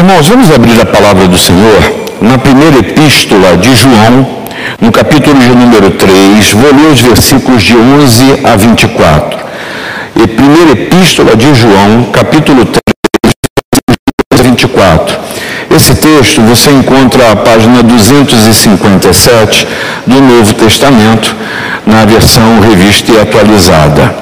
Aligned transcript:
Irmãos, 0.00 0.28
vamos 0.28 0.50
abrir 0.50 0.80
a 0.80 0.86
palavra 0.86 1.28
do 1.28 1.36
Senhor 1.36 1.78
na 2.22 2.38
primeira 2.38 2.78
epístola 2.78 3.54
de 3.58 3.74
João, 3.74 4.26
no 4.80 4.90
capítulo 4.90 5.38
de 5.38 5.50
número 5.50 5.90
3, 5.90 6.52
vou 6.52 6.74
ler 6.74 6.90
os 6.90 7.00
versículos 7.02 7.62
de 7.62 7.76
11 7.76 8.40
a 8.42 8.56
24. 8.56 9.38
E 10.16 10.26
primeira 10.26 10.72
epístola 10.72 11.36
de 11.36 11.54
João, 11.54 12.04
capítulo 12.14 12.66
3, 14.32 14.42
24. 14.42 15.18
Esse 15.76 15.94
texto 15.94 16.40
você 16.40 16.70
encontra 16.70 17.32
a 17.32 17.36
página 17.36 17.82
257 17.82 19.68
do 20.06 20.18
Novo 20.18 20.54
Testamento, 20.54 21.36
na 21.86 22.06
versão 22.06 22.58
revista 22.60 23.12
e 23.12 23.20
atualizada. 23.20 24.14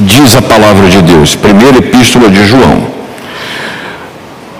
Diz 0.00 0.34
a 0.34 0.42
palavra 0.42 0.88
de 0.88 1.00
Deus, 1.00 1.36
primeira 1.36 1.78
epístola 1.78 2.28
de 2.28 2.44
João 2.44 2.97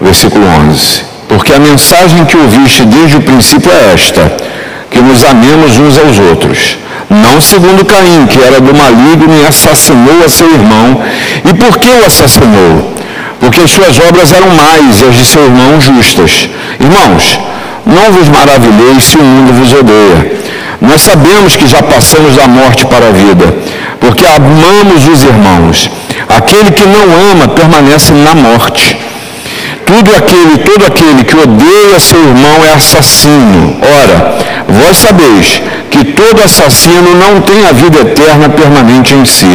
versículo 0.01 0.45
11. 0.70 1.02
Porque 1.29 1.52
a 1.52 1.59
mensagem 1.59 2.25
que 2.25 2.37
ouviste 2.37 2.84
desde 2.84 3.16
o 3.16 3.23
princípio 3.23 3.70
é 3.70 3.93
esta, 3.95 4.33
que 4.91 5.01
nos 5.01 5.25
amemos 5.25 5.77
uns 5.77 5.98
aos 5.98 6.19
outros. 6.19 6.79
Não 7.11 7.41
segundo 7.41 7.84
Caim, 7.84 8.27
que 8.27 8.42
era 8.42 8.61
do 8.61 8.75
maligno 8.75 9.34
e 9.42 9.47
assassinou 9.47 10.25
a 10.25 10.29
seu 10.29 10.48
irmão. 10.51 11.03
E 11.45 11.55
por 11.55 11.79
que 11.79 11.89
o 11.89 12.06
assassinou? 12.06 12.95
Porque 13.41 13.61
as 13.61 13.70
suas 13.70 13.98
obras 13.98 14.33
eram 14.33 14.51
mais 14.51 15.01
e 15.01 15.05
as 15.05 15.16
de 15.16 15.27
seu 15.27 15.45
irmão 15.45 15.80
justas. 15.80 16.48
Irmãos, 16.80 17.39
não 17.87 18.12
vos 18.12 18.28
maravilheis 18.28 19.05
se 19.05 19.17
o 19.17 19.23
mundo 19.23 19.53
vos 19.55 19.73
odeia. 19.73 20.39
Nós 20.80 21.03
sabemos 21.03 21.56
que 21.56 21.67
já 21.67 21.83
passamos 21.83 22.37
da 22.37 22.47
morte 22.47 22.87
para 22.87 23.09
a 23.09 23.11
vida, 23.11 23.56
porque 24.01 24.25
amamos 24.27 25.09
os 25.09 25.23
irmãos. 25.25 25.91
Aquele 26.28 26.70
que 26.70 26.87
não 26.87 27.33
ama 27.33 27.48
permanece 27.48 28.12
na 28.12 28.34
morte. 28.34 28.97
Tudo 29.89 30.14
aquele, 30.14 30.58
todo 30.58 30.84
aquele 30.84 31.25
que 31.25 31.34
odeia 31.34 31.98
seu 31.98 32.20
irmão 32.20 32.62
é 32.67 32.75
assassino. 32.75 33.78
Ora, 33.81 34.39
vós 34.69 34.98
sabeis 34.98 35.62
que 35.91 36.05
todo 36.05 36.42
assassino 36.44 37.14
não 37.14 37.41
tem 37.41 37.67
a 37.67 37.72
vida 37.72 38.00
eterna 38.00 38.50
permanente 38.50 39.14
em 39.14 39.25
si. 39.25 39.47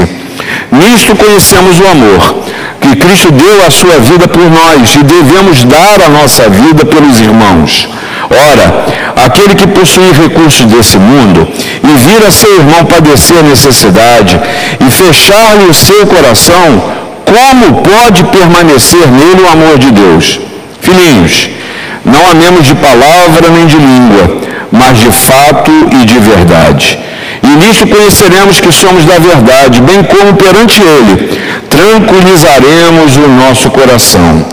Nisto 0.72 1.16
conhecemos 1.16 1.80
o 1.80 1.88
amor, 1.88 2.44
que 2.82 2.96
Cristo 2.96 3.32
deu 3.32 3.64
a 3.68 3.70
sua 3.70 4.00
vida 4.00 4.28
por 4.28 4.50
nós 4.50 4.96
e 4.96 5.04
devemos 5.04 5.64
dar 5.66 6.02
a 6.02 6.10
nossa 6.10 6.50
vida 6.50 6.84
pelos 6.84 7.20
irmãos. 7.20 7.88
Ora, 8.32 8.86
aquele 9.16 9.54
que 9.54 9.68
possuir 9.68 10.14
recursos 10.14 10.66
desse 10.66 10.98
mundo 10.98 11.48
e 11.84 12.08
vir 12.08 12.26
a 12.26 12.32
seu 12.32 12.56
irmão 12.56 12.86
padecer 12.86 13.44
necessidade 13.44 14.40
e 14.80 14.90
fechar-lhe 14.90 15.66
o 15.70 15.74
seu 15.76 16.08
coração, 16.08 17.04
como 17.34 17.82
pode 17.82 18.24
permanecer 18.26 19.08
nele 19.08 19.42
o 19.42 19.52
amor 19.52 19.80
de 19.80 19.90
Deus? 19.92 20.40
Filhinhos, 20.82 21.50
não 22.06 22.30
amemos 22.30 22.66
de 22.66 22.76
palavra 22.76 23.50
nem 23.50 23.66
de 23.66 23.78
língua, 23.78 24.42
mas 24.72 25.00
de 25.00 25.12
fato 25.12 25.72
e 26.00 26.06
de 26.06 26.20
verdade. 26.20 27.00
E 27.42 27.48
nisso 27.48 27.88
conheceremos 27.88 28.60
que 28.60 28.72
somos 28.72 29.04
da 29.06 29.18
verdade, 29.18 29.82
bem 29.82 30.04
como 30.04 30.36
perante 30.36 30.82
Ele 30.82 31.42
tranquilizaremos 31.70 33.18
o 33.18 33.28
nosso 33.28 33.72
coração. 33.72 34.46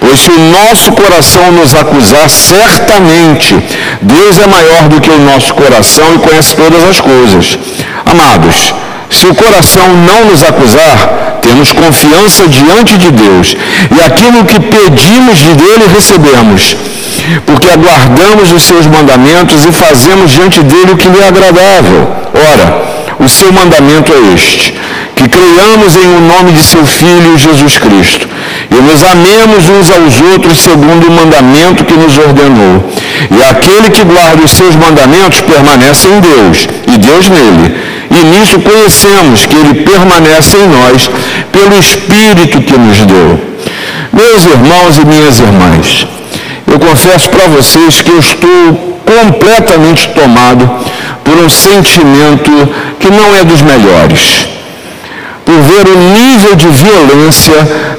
Pois 0.00 0.20
se 0.20 0.30
o 0.30 0.38
nosso 0.38 0.92
coração 0.92 1.50
nos 1.50 1.74
acusar, 1.74 2.30
certamente 2.30 3.54
Deus 4.00 4.38
é 4.38 4.46
maior 4.46 4.88
do 4.88 5.00
que 5.00 5.10
o 5.10 5.18
nosso 5.18 5.52
coração 5.54 6.14
e 6.14 6.18
conhece 6.18 6.54
todas 6.54 6.82
as 6.88 7.00
coisas. 7.00 7.58
Amados, 8.06 8.72
se 9.10 9.26
o 9.26 9.34
coração 9.34 9.88
não 9.88 10.30
nos 10.30 10.42
acusar, 10.42 11.27
temos 11.42 11.72
confiança 11.72 12.46
diante 12.48 12.96
de 12.98 13.10
Deus. 13.10 13.56
E 13.96 14.00
aquilo 14.04 14.44
que 14.44 14.60
pedimos 14.60 15.38
de 15.38 15.54
dele 15.54 15.86
recebemos, 15.94 16.76
porque 17.46 17.68
aguardamos 17.68 18.52
os 18.52 18.62
seus 18.62 18.86
mandamentos 18.86 19.64
e 19.64 19.72
fazemos 19.72 20.30
diante 20.30 20.60
dele 20.62 20.92
o 20.92 20.96
que 20.96 21.08
lhe 21.08 21.20
é 21.20 21.28
agradável. 21.28 22.10
Ora, 22.34 22.98
o 23.18 23.28
seu 23.28 23.52
mandamento 23.52 24.12
é 24.12 24.34
este: 24.34 24.74
que 25.16 25.28
creiamos 25.28 25.96
em 25.96 26.06
o 26.16 26.20
nome 26.20 26.52
de 26.52 26.62
seu 26.64 26.84
Filho 26.86 27.36
Jesus 27.36 27.78
Cristo 27.78 28.28
e 28.70 28.74
nos 28.74 29.02
amemos 29.02 29.68
uns 29.68 29.90
aos 29.90 30.20
outros 30.32 30.60
segundo 30.60 31.08
o 31.08 31.10
mandamento 31.10 31.84
que 31.84 31.94
nos 31.94 32.16
ordenou. 32.18 32.84
E 33.30 33.42
aquele 33.42 33.90
que 33.90 34.04
guarda 34.04 34.44
os 34.44 34.52
seus 34.52 34.76
mandamentos 34.76 35.40
permanece 35.40 36.08
em 36.08 36.20
Deus 36.20 36.68
e 36.86 36.98
Deus 36.98 37.28
nele. 37.28 37.87
E 38.18 38.24
nisso 38.24 38.58
conhecemos 38.58 39.46
que 39.46 39.56
Ele 39.56 39.82
permanece 39.84 40.56
em 40.56 40.66
nós 40.66 41.08
pelo 41.52 41.78
Espírito 41.78 42.60
que 42.62 42.76
nos 42.76 42.98
deu. 43.06 43.40
Meus 44.12 44.44
irmãos 44.44 44.96
e 44.96 45.04
minhas 45.06 45.38
irmãs, 45.38 46.06
eu 46.66 46.78
confesso 46.80 47.30
para 47.30 47.46
vocês 47.46 48.02
que 48.02 48.10
eu 48.10 48.18
estou 48.18 48.98
completamente 49.06 50.08
tomado 50.08 50.68
por 51.22 51.36
um 51.44 51.48
sentimento 51.48 52.50
que 52.98 53.08
não 53.10 53.36
é 53.36 53.44
dos 53.44 53.62
melhores. 53.62 54.48
Por 55.44 55.60
ver 55.60 55.86
o 55.88 55.98
nível 56.12 56.56
de 56.56 56.66
violência 56.66 57.54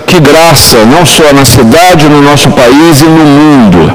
que 0.05 0.19
graça, 0.19 0.85
não 0.85 1.05
só 1.05 1.31
na 1.33 1.45
cidade, 1.45 2.09
no 2.09 2.21
nosso 2.21 2.49
país 2.51 2.99
e 2.99 3.05
no 3.05 3.25
mundo. 3.25 3.93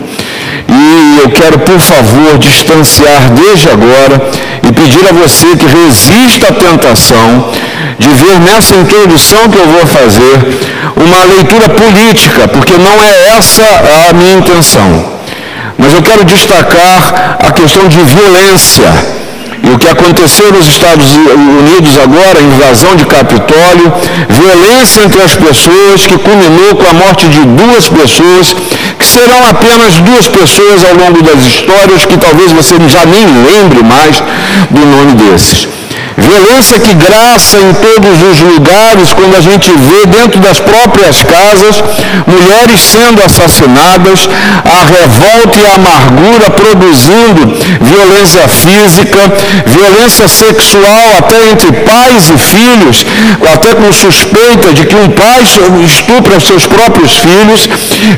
E 0.69 1.19
eu 1.23 1.29
quero, 1.31 1.59
por 1.59 1.79
favor, 1.79 2.39
distanciar 2.39 3.31
desde 3.31 3.69
agora 3.69 4.44
e 4.67 4.73
pedir 4.73 5.07
a 5.09 5.13
você 5.13 5.57
que 5.57 5.67
resista 5.67 6.49
à 6.49 6.53
tentação 6.53 7.51
de 7.99 8.09
ver 8.09 8.41
nessa 8.41 8.75
introdução 8.77 9.49
que 9.51 9.59
eu 9.59 9.67
vou 9.67 9.87
fazer 9.87 10.37
uma 10.97 11.25
leitura 11.25 11.69
política, 11.69 12.49
porque 12.49 12.77
não 12.79 13.03
é 13.03 13.37
essa 13.39 13.63
a 14.09 14.13
minha 14.15 14.35
intenção. 14.35 15.15
Mas 15.79 15.93
eu 15.93 16.03
quero 16.03 16.25
destacar 16.25 17.37
a 17.41 17.53
questão 17.53 17.89
de 17.89 17.99
violência 17.99 19.24
e 19.65 19.71
o 19.71 19.79
que 19.79 19.89
aconteceu 19.89 20.53
nos 20.53 20.67
Estados 20.69 21.15
Unidos 21.15 21.99
agora, 21.99 22.43
invasão 22.43 22.95
de 22.97 23.07
Capitólio, 23.07 23.93
violência 24.29 25.05
entre 25.05 25.23
as 25.23 25.35
pessoas, 25.35 26.07
que 26.07 26.19
culminou 26.19 26.77
com 26.77 26.87
a 26.91 26.93
morte 26.93 27.27
de 27.29 27.41
duas 27.47 27.89
pessoas, 27.89 28.55
que 28.99 29.07
serão 29.07 29.41
apenas 29.49 29.97
duas 30.01 30.29
pessoas 30.29 30.85
ao 30.85 30.95
longo 30.97 31.23
das 31.23 31.45
histórias, 31.47 32.05
que 32.05 32.19
talvez 32.19 32.53
você 32.53 32.75
já 32.89 33.07
nem 33.07 33.25
lembre 33.25 33.83
mais 33.83 34.23
do 34.71 34.85
nome 34.85 35.15
desses. 35.15 35.67
Violência 36.17 36.79
que 36.79 36.95
graça 36.95 37.57
em 37.59 37.75
todos 37.75 38.23
os 38.23 38.41
lugares, 38.41 39.13
quando 39.13 39.37
a 39.37 39.41
gente 39.41 39.71
vê 39.73 40.07
dentro 40.07 40.41
das 40.41 40.61
próprias 40.61 41.23
casas 41.25 41.83
mulheres 42.27 42.81
sendo 42.81 43.21
assassinadas, 43.25 44.29
a 44.65 44.85
revolta 44.85 45.59
e 45.59 45.67
a 45.67 45.75
amargura 45.75 46.51
produzindo 46.51 47.55
violência 47.81 48.47
física, 48.47 49.33
violência 49.67 50.29
sexual 50.29 51.19
até 51.19 51.51
entre 51.51 51.73
pais 51.83 52.31
e 52.31 52.39
filhos, 52.39 53.05
até 53.53 53.75
com 53.75 53.93
suspeita 53.93 54.73
de 54.73 54.87
que 54.87 54.95
um 54.95 55.11
pai 55.11 55.43
estupra 55.85 56.39
seus 56.39 56.67
próprios 56.67 57.17
filhos, 57.17 57.69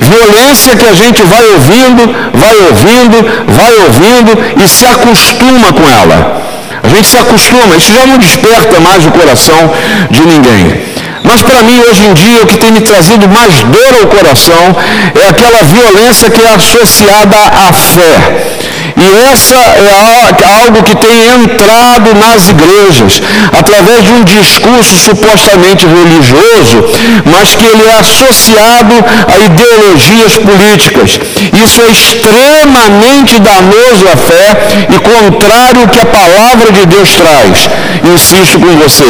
violência 0.01 0.77
que 0.77 0.87
a 0.87 0.95
gente 0.95 1.23
vai 1.23 1.47
ouvindo, 1.47 2.15
vai 2.35 2.57
ouvindo, 2.69 3.17
vai 3.49 3.75
ouvindo 3.87 4.63
e 4.63 4.69
se 4.69 4.85
acostuma 4.85 5.73
com 5.73 5.89
ela. 5.89 6.46
A 6.83 6.89
gente 6.89 7.09
se 7.09 7.17
acostuma, 7.17 7.77
isso 7.77 7.93
já 7.93 8.07
não 8.07 8.19
desperta 8.19 8.81
mais 8.81 9.05
o 9.05 9.11
coração 9.11 9.73
de 10.11 10.21
ninguém. 10.21 10.87
Mas 11.25 11.43
para 11.43 11.63
mim, 11.63 11.79
hoje 11.91 12.05
em 12.07 12.15
dia, 12.15 12.43
o 12.43 12.47
que 12.47 12.57
tem 12.57 12.71
me 12.71 12.81
trazido 12.81 13.29
mais 13.29 13.63
dor 13.65 13.95
ao 14.01 14.07
coração 14.07 14.77
é 15.21 15.29
aquela 15.29 15.63
violência 15.65 16.31
que 16.31 16.41
é 16.41 16.55
associada 16.55 17.37
à 17.37 17.73
fé. 17.73 18.76
E 18.97 19.33
essa 19.33 19.55
é 19.55 20.63
algo 20.63 20.83
que 20.83 20.97
tem 20.97 21.27
entrado 21.43 22.15
nas 22.15 22.49
igrejas, 22.49 23.23
através 23.53 24.05
de 24.05 24.13
um 24.13 24.25
discurso 24.25 24.99
supostamente 24.99 25.87
religioso, 25.87 26.85
mas 27.25 27.55
que 27.55 27.67
ele 27.67 27.85
é 27.89 27.99
associado 27.99 28.95
a 29.29 29.39
ideologias 29.39 30.39
políticas. 30.39 31.21
Isso 31.65 31.81
é 31.83 31.91
extremamente 31.91 33.41
danoso 33.41 34.05
à 34.13 34.17
fé 34.17 34.87
e 34.95 34.99
contrário 34.99 35.83
ao 35.83 35.89
que 35.89 36.01
a 36.01 36.07
palavra 36.07 36.73
de 36.73 36.87
Deus 36.87 37.15
traz. 37.15 37.69
Insisto 38.15 38.59
com 38.61 38.77
você, 38.79 39.05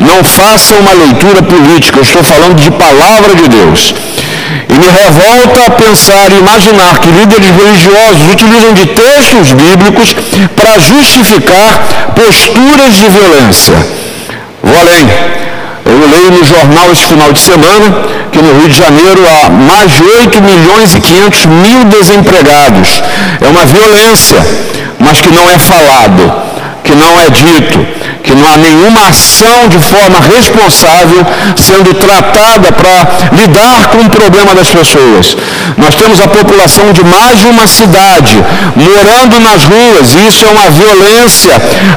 não 0.00 0.24
faça 0.24 0.74
uma 0.74 0.92
leitura 0.92 1.42
política, 1.42 1.98
eu 1.98 2.02
estou 2.02 2.22
falando 2.22 2.60
de 2.60 2.70
palavra 2.70 3.34
de 3.34 3.48
Deus. 3.48 3.94
E 4.68 4.74
me 4.78 4.86
revolta 4.86 5.70
pensar 5.72 6.30
e 6.32 6.38
imaginar 6.38 6.98
que 6.98 7.08
líderes 7.08 7.50
religiosos 7.50 8.32
utilizam 8.32 8.72
de 8.74 8.86
textos 8.86 9.52
bíblicos 9.52 10.14
para 10.56 10.78
justificar 10.78 12.12
posturas 12.14 12.94
de 12.94 13.08
violência. 13.08 13.74
Vou 14.62 14.78
além. 14.78 15.08
Eu 15.84 16.10
leio 16.10 16.30
no 16.30 16.44
jornal 16.44 16.90
esse 16.92 17.06
final 17.06 17.32
de 17.32 17.40
semana 17.40 17.94
que 18.32 18.40
no 18.42 18.58
Rio 18.58 18.68
de 18.68 18.76
Janeiro 18.76 19.22
há 19.28 19.48
mais 19.48 19.92
de 19.92 20.02
8 20.02 20.42
milhões 20.42 20.94
e 20.94 21.00
500 21.00 21.46
mil 21.46 21.84
desempregados. 21.84 23.02
É 23.40 23.48
uma 23.48 23.64
violência, 23.64 24.38
mas 24.98 25.20
que 25.20 25.30
não 25.30 25.48
é 25.50 25.58
falado, 25.58 26.32
que 26.84 26.94
não 26.94 27.20
é 27.20 27.30
dito 27.30 28.04
que 28.22 28.34
não 28.34 28.48
há 28.48 28.56
nenhuma 28.56 29.08
ação 29.08 29.68
de 29.68 29.78
forma 29.78 30.18
responsável 30.20 31.24
sendo 31.56 31.92
tratada 31.94 32.72
para 32.72 33.36
lidar 33.36 33.88
com 33.88 33.98
o 33.98 34.10
problema 34.10 34.54
das 34.54 34.70
pessoas. 34.70 35.36
Nós 35.78 35.94
temos 35.94 36.20
a 36.20 36.28
população 36.28 36.92
de 36.92 37.04
mais 37.04 37.40
de 37.40 37.46
uma 37.46 37.66
cidade 37.66 38.34
morando 38.76 39.40
nas 39.40 39.64
ruas, 39.64 40.14
e 40.14 40.28
isso 40.28 40.44
é 40.44 40.48
uma 40.48 40.68
violência 40.70 41.54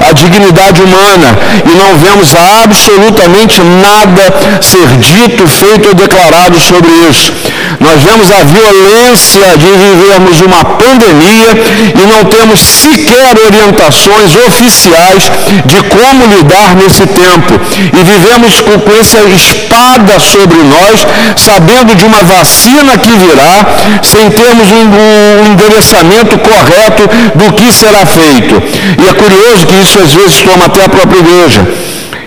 à 0.08 0.12
dignidade 0.12 0.81
humana, 0.81 1.38
e 1.66 1.75
não 1.75 1.98
vemos 1.98 2.34
absolutamente 2.64 3.62
nada 3.62 4.34
ser 4.62 4.88
dito, 4.98 5.48
feito 5.48 5.90
ou 5.90 5.96
declarado 5.96 6.60
sobre 6.60 6.90
isso. 7.10 7.31
Nós 7.80 8.02
vemos 8.02 8.31
a 8.31 8.44
violência 8.44 9.58
de 9.58 9.68
vivermos 9.68 10.42
uma 10.42 10.64
pandemia 10.66 11.52
e 11.94 12.06
não 12.08 12.25
temos 12.25 12.60
sequer 12.60 13.38
orientações 13.46 14.36
oficiais 14.48 15.31
de 15.66 15.84
como 15.84 16.25
lidar 16.36 16.75
nesse 16.75 17.06
tempo. 17.06 17.54
E 17.94 18.04
vivemos 18.04 18.60
com, 18.62 18.78
essa 19.00 19.19
espada 19.30 20.19
sobre 20.19 20.58
nós, 20.58 21.06
sabendo 21.38 21.96
de 21.96 22.06
uma 22.06 22.24
vacina 22.24 22.98
que 22.98 23.12
virá, 23.12 23.56
sem 24.04 24.30
termos 24.31 24.71
um, 24.71 25.44
um 25.44 25.51
endereçamento 25.54 26.38
correto 26.38 27.04
do 27.36 27.54
que 27.54 27.71
será 27.71 28.06
feito. 28.06 28.62
E 29.01 29.07
é 29.07 29.13
curioso 29.13 29.65
que 29.65 29.81
isso 29.81 30.00
às 30.00 30.13
vezes 30.13 30.42
toma 30.42 30.65
até 30.65 30.86
a 30.86 30.89
própria 30.89 31.19
igreja. 31.19 31.62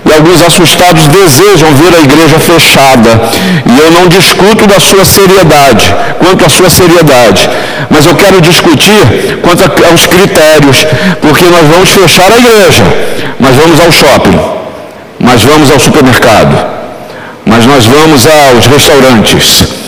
E 0.05 0.13
alguns 0.13 0.43
assustados 0.43 1.07
desejam 1.09 1.75
ver 1.75 1.95
a 1.95 2.01
igreja 2.01 2.39
fechada. 2.39 3.21
E 3.67 3.79
eu 3.79 3.91
não 3.91 4.09
discuto 4.09 4.67
da 4.67 4.81
sua 4.81 5.05
seriedade, 5.05 5.95
quanto 6.19 6.45
à 6.45 6.49
sua 6.49 6.71
seriedade. 6.71 7.49
Mas 7.91 8.07
eu 8.07 8.15
quero 8.15 8.41
discutir 8.41 9.39
quanto 9.43 9.63
aos 9.63 10.07
critérios, 10.07 10.87
porque 11.21 11.45
nós 11.45 11.67
vamos 11.69 11.91
fechar 11.91 12.33
a 12.33 12.39
igreja, 12.39 12.85
mas 13.39 13.55
vamos 13.57 13.81
ao 13.81 13.93
shopping, 13.93 14.39
mas 15.19 15.43
vamos 15.43 15.71
ao 15.71 15.79
supermercado, 15.79 16.67
mas 17.45 17.67
nós 17.67 17.85
vamos 17.87 18.27
aos 18.27 18.67
restaurantes 18.67 19.81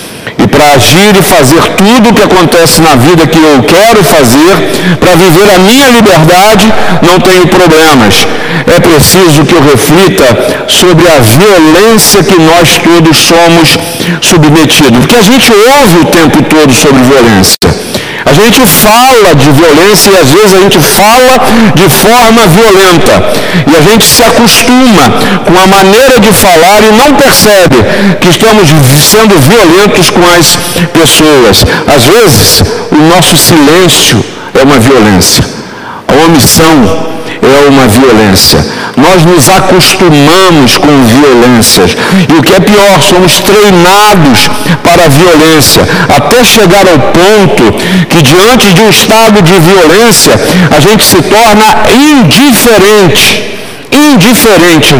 para 0.52 0.74
agir 0.74 1.16
e 1.18 1.22
fazer 1.22 1.62
tudo 1.76 2.10
o 2.10 2.14
que 2.14 2.22
acontece 2.22 2.80
na 2.80 2.94
vida 2.94 3.26
que 3.26 3.38
eu 3.38 3.62
quero 3.64 4.04
fazer, 4.04 4.96
para 5.00 5.14
viver 5.16 5.50
a 5.50 5.58
minha 5.58 5.88
liberdade, 5.88 6.72
não 7.02 7.18
tenho 7.18 7.46
problemas. 7.48 8.26
É 8.66 8.78
preciso 8.78 9.44
que 9.44 9.54
eu 9.54 9.62
reflita 9.62 10.24
sobre 10.68 11.08
a 11.08 11.18
violência 11.18 12.22
que 12.22 12.38
nós 12.38 12.78
todos 12.78 13.16
somos 13.18 13.78
submetidos. 14.20 14.98
Porque 15.00 15.16
a 15.16 15.22
gente 15.22 15.50
ouve 15.50 15.98
o 16.00 16.04
tempo 16.06 16.42
todo 16.44 16.72
sobre 16.72 17.02
violência. 17.02 17.56
A 18.24 18.32
gente 18.32 18.66
fala 18.66 19.34
de 19.34 19.50
violência 19.50 20.10
e 20.10 20.16
às 20.16 20.30
vezes 20.30 20.54
a 20.54 20.60
gente 20.60 20.78
fala 20.78 21.34
de 21.74 21.88
forma 21.88 22.46
violenta. 22.46 23.14
E 23.66 23.76
a 23.76 23.80
gente 23.90 24.04
se 24.04 24.22
acostuma 24.22 25.04
com 25.44 25.58
a 25.58 25.66
maneira 25.66 26.20
de 26.20 26.32
falar 26.32 26.82
e 26.84 26.92
não 26.92 27.14
percebe 27.14 27.76
que 28.20 28.28
estamos 28.28 28.68
sendo 29.02 29.34
violentos 29.40 30.10
com 30.10 30.22
as 30.38 30.56
pessoas. 30.92 31.64
Às 31.86 32.04
vezes, 32.04 32.62
o 32.90 32.96
nosso 33.14 33.36
silêncio 33.36 34.24
é 34.58 34.62
uma 34.62 34.78
violência. 34.78 35.44
A 36.08 36.26
omissão 36.26 37.21
é 37.42 37.68
uma 37.68 37.88
violência. 37.88 38.64
Nós 38.96 39.24
nos 39.24 39.48
acostumamos 39.48 40.78
com 40.78 41.04
violências. 41.04 41.96
E 42.28 42.38
o 42.38 42.42
que 42.42 42.54
é 42.54 42.60
pior, 42.60 43.02
somos 43.02 43.40
treinados 43.40 44.48
para 44.84 45.04
a 45.04 45.08
violência, 45.08 45.82
até 46.08 46.44
chegar 46.44 46.86
ao 46.86 46.98
ponto 46.98 47.72
que 48.08 48.22
diante 48.22 48.72
de 48.72 48.80
um 48.82 48.90
estado 48.90 49.42
de 49.42 49.52
violência, 49.52 50.34
a 50.70 50.80
gente 50.80 51.04
se 51.04 51.20
torna 51.22 51.64
indiferente. 51.92 53.58
Indiferente 53.90 54.94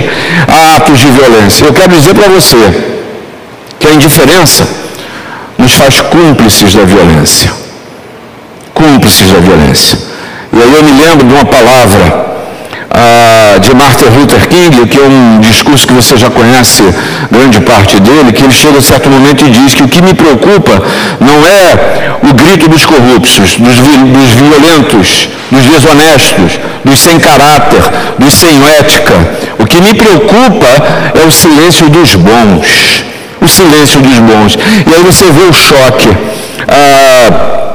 a 0.48 0.76
atos 0.76 0.98
de 0.98 1.06
violência. 1.06 1.64
Eu 1.64 1.72
quero 1.72 1.96
dizer 1.96 2.14
para 2.14 2.28
você 2.28 2.56
que 3.78 3.86
a 3.86 3.92
indiferença 3.92 4.68
nos 5.56 5.72
faz 5.72 6.00
cúmplices 6.00 6.74
da 6.74 6.84
violência. 6.84 7.52
Cúmplices 8.74 9.30
da 9.30 9.38
violência. 9.38 9.98
E 10.52 10.62
aí 10.62 10.74
eu 10.74 10.82
me 10.82 11.02
lembro 11.02 11.26
de 11.26 11.32
uma 11.32 11.44
palavra 11.46 12.31
de 13.60 13.74
Martin 13.74 14.06
Luther 14.18 14.48
King, 14.48 14.86
que 14.86 14.98
é 14.98 15.02
um 15.02 15.40
discurso 15.40 15.86
que 15.86 15.92
você 15.92 16.16
já 16.16 16.30
conhece 16.30 16.82
grande 17.30 17.60
parte 17.60 18.00
dele, 18.00 18.32
que 18.32 18.42
ele 18.44 18.52
chega 18.52 18.78
a 18.78 18.82
certo 18.82 19.08
momento 19.08 19.44
e 19.44 19.50
diz 19.50 19.74
que 19.74 19.82
o 19.82 19.88
que 19.88 20.00
me 20.02 20.14
preocupa 20.14 20.82
não 21.20 21.46
é 21.46 22.18
o 22.22 22.34
grito 22.34 22.68
dos 22.68 22.84
corruptos, 22.84 23.38
dos, 23.38 23.56
dos 23.58 24.30
violentos, 24.34 25.28
dos 25.50 25.64
desonestos, 25.66 26.60
dos 26.84 27.00
sem 27.00 27.18
caráter, 27.18 27.82
dos 28.18 28.34
sem 28.34 28.62
ética. 28.78 29.14
O 29.58 29.66
que 29.66 29.80
me 29.80 29.94
preocupa 29.94 30.66
é 31.20 31.26
o 31.26 31.30
silêncio 31.30 31.88
dos 31.88 32.14
bons. 32.14 33.04
O 33.40 33.48
silêncio 33.48 34.00
dos 34.00 34.18
bons. 34.18 34.56
E 34.56 34.94
aí 34.94 35.02
você 35.02 35.24
vê 35.24 35.42
o 35.42 35.52
choque 35.52 36.10
ah, 36.68 37.74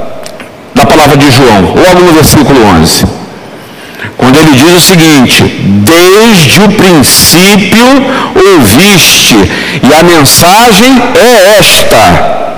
da 0.74 0.86
palavra 0.86 1.18
de 1.18 1.30
João, 1.30 1.76
logo 1.76 2.06
no 2.06 2.14
versículo 2.14 2.60
11 2.82 3.17
quando 4.28 4.40
ele 4.40 4.56
diz 4.56 4.74
o 4.76 4.82
seguinte: 4.82 5.44
Desde 5.86 6.60
o 6.62 6.70
princípio 6.70 7.86
ouviste, 8.58 9.36
e 9.82 9.94
a 9.94 10.04
mensagem 10.04 11.02
é 11.16 11.60
esta, 11.60 12.58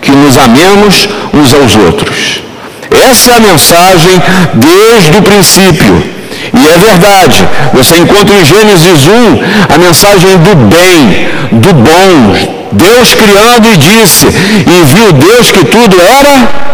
que 0.00 0.12
nos 0.12 0.38
amemos 0.38 1.08
uns 1.34 1.52
aos 1.52 1.76
outros. 1.76 2.42
Essa 2.90 3.32
é 3.32 3.36
a 3.36 3.40
mensagem 3.40 4.22
desde 4.54 5.18
o 5.18 5.22
princípio. 5.22 6.20
E 6.52 6.68
é 6.68 6.78
verdade, 6.78 7.46
você 7.72 7.96
encontra 7.96 8.34
em 8.34 8.44
Gênesis 8.44 9.06
1 9.06 9.74
a 9.74 9.78
mensagem 9.78 10.38
do 10.38 10.56
bem, 10.56 11.28
do 11.52 11.74
bom. 11.74 12.60
Deus 12.72 13.14
criando 13.14 13.68
e 13.72 13.76
disse, 13.76 14.26
e 14.26 14.94
viu 14.94 15.12
Deus 15.12 15.50
que 15.50 15.64
tudo 15.64 15.96
era 16.00 16.69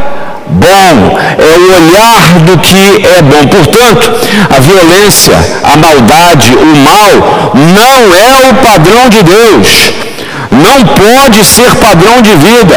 bom, 0.48 1.18
é 1.38 1.58
o 1.58 1.76
olhar 1.76 2.38
do 2.44 2.58
que 2.58 3.06
é 3.06 3.22
bom. 3.22 3.46
Portanto, 3.48 4.12
a 4.50 4.58
violência, 4.60 5.36
a 5.64 5.76
maldade, 5.76 6.54
o 6.54 6.76
mal 6.76 7.52
não 7.54 8.14
é 8.14 8.50
o 8.50 8.54
padrão 8.54 9.08
de 9.08 9.22
Deus. 9.22 10.06
Não 10.50 10.84
pode 10.84 11.44
ser 11.44 11.74
padrão 11.76 12.22
de 12.22 12.30
vida. 12.30 12.76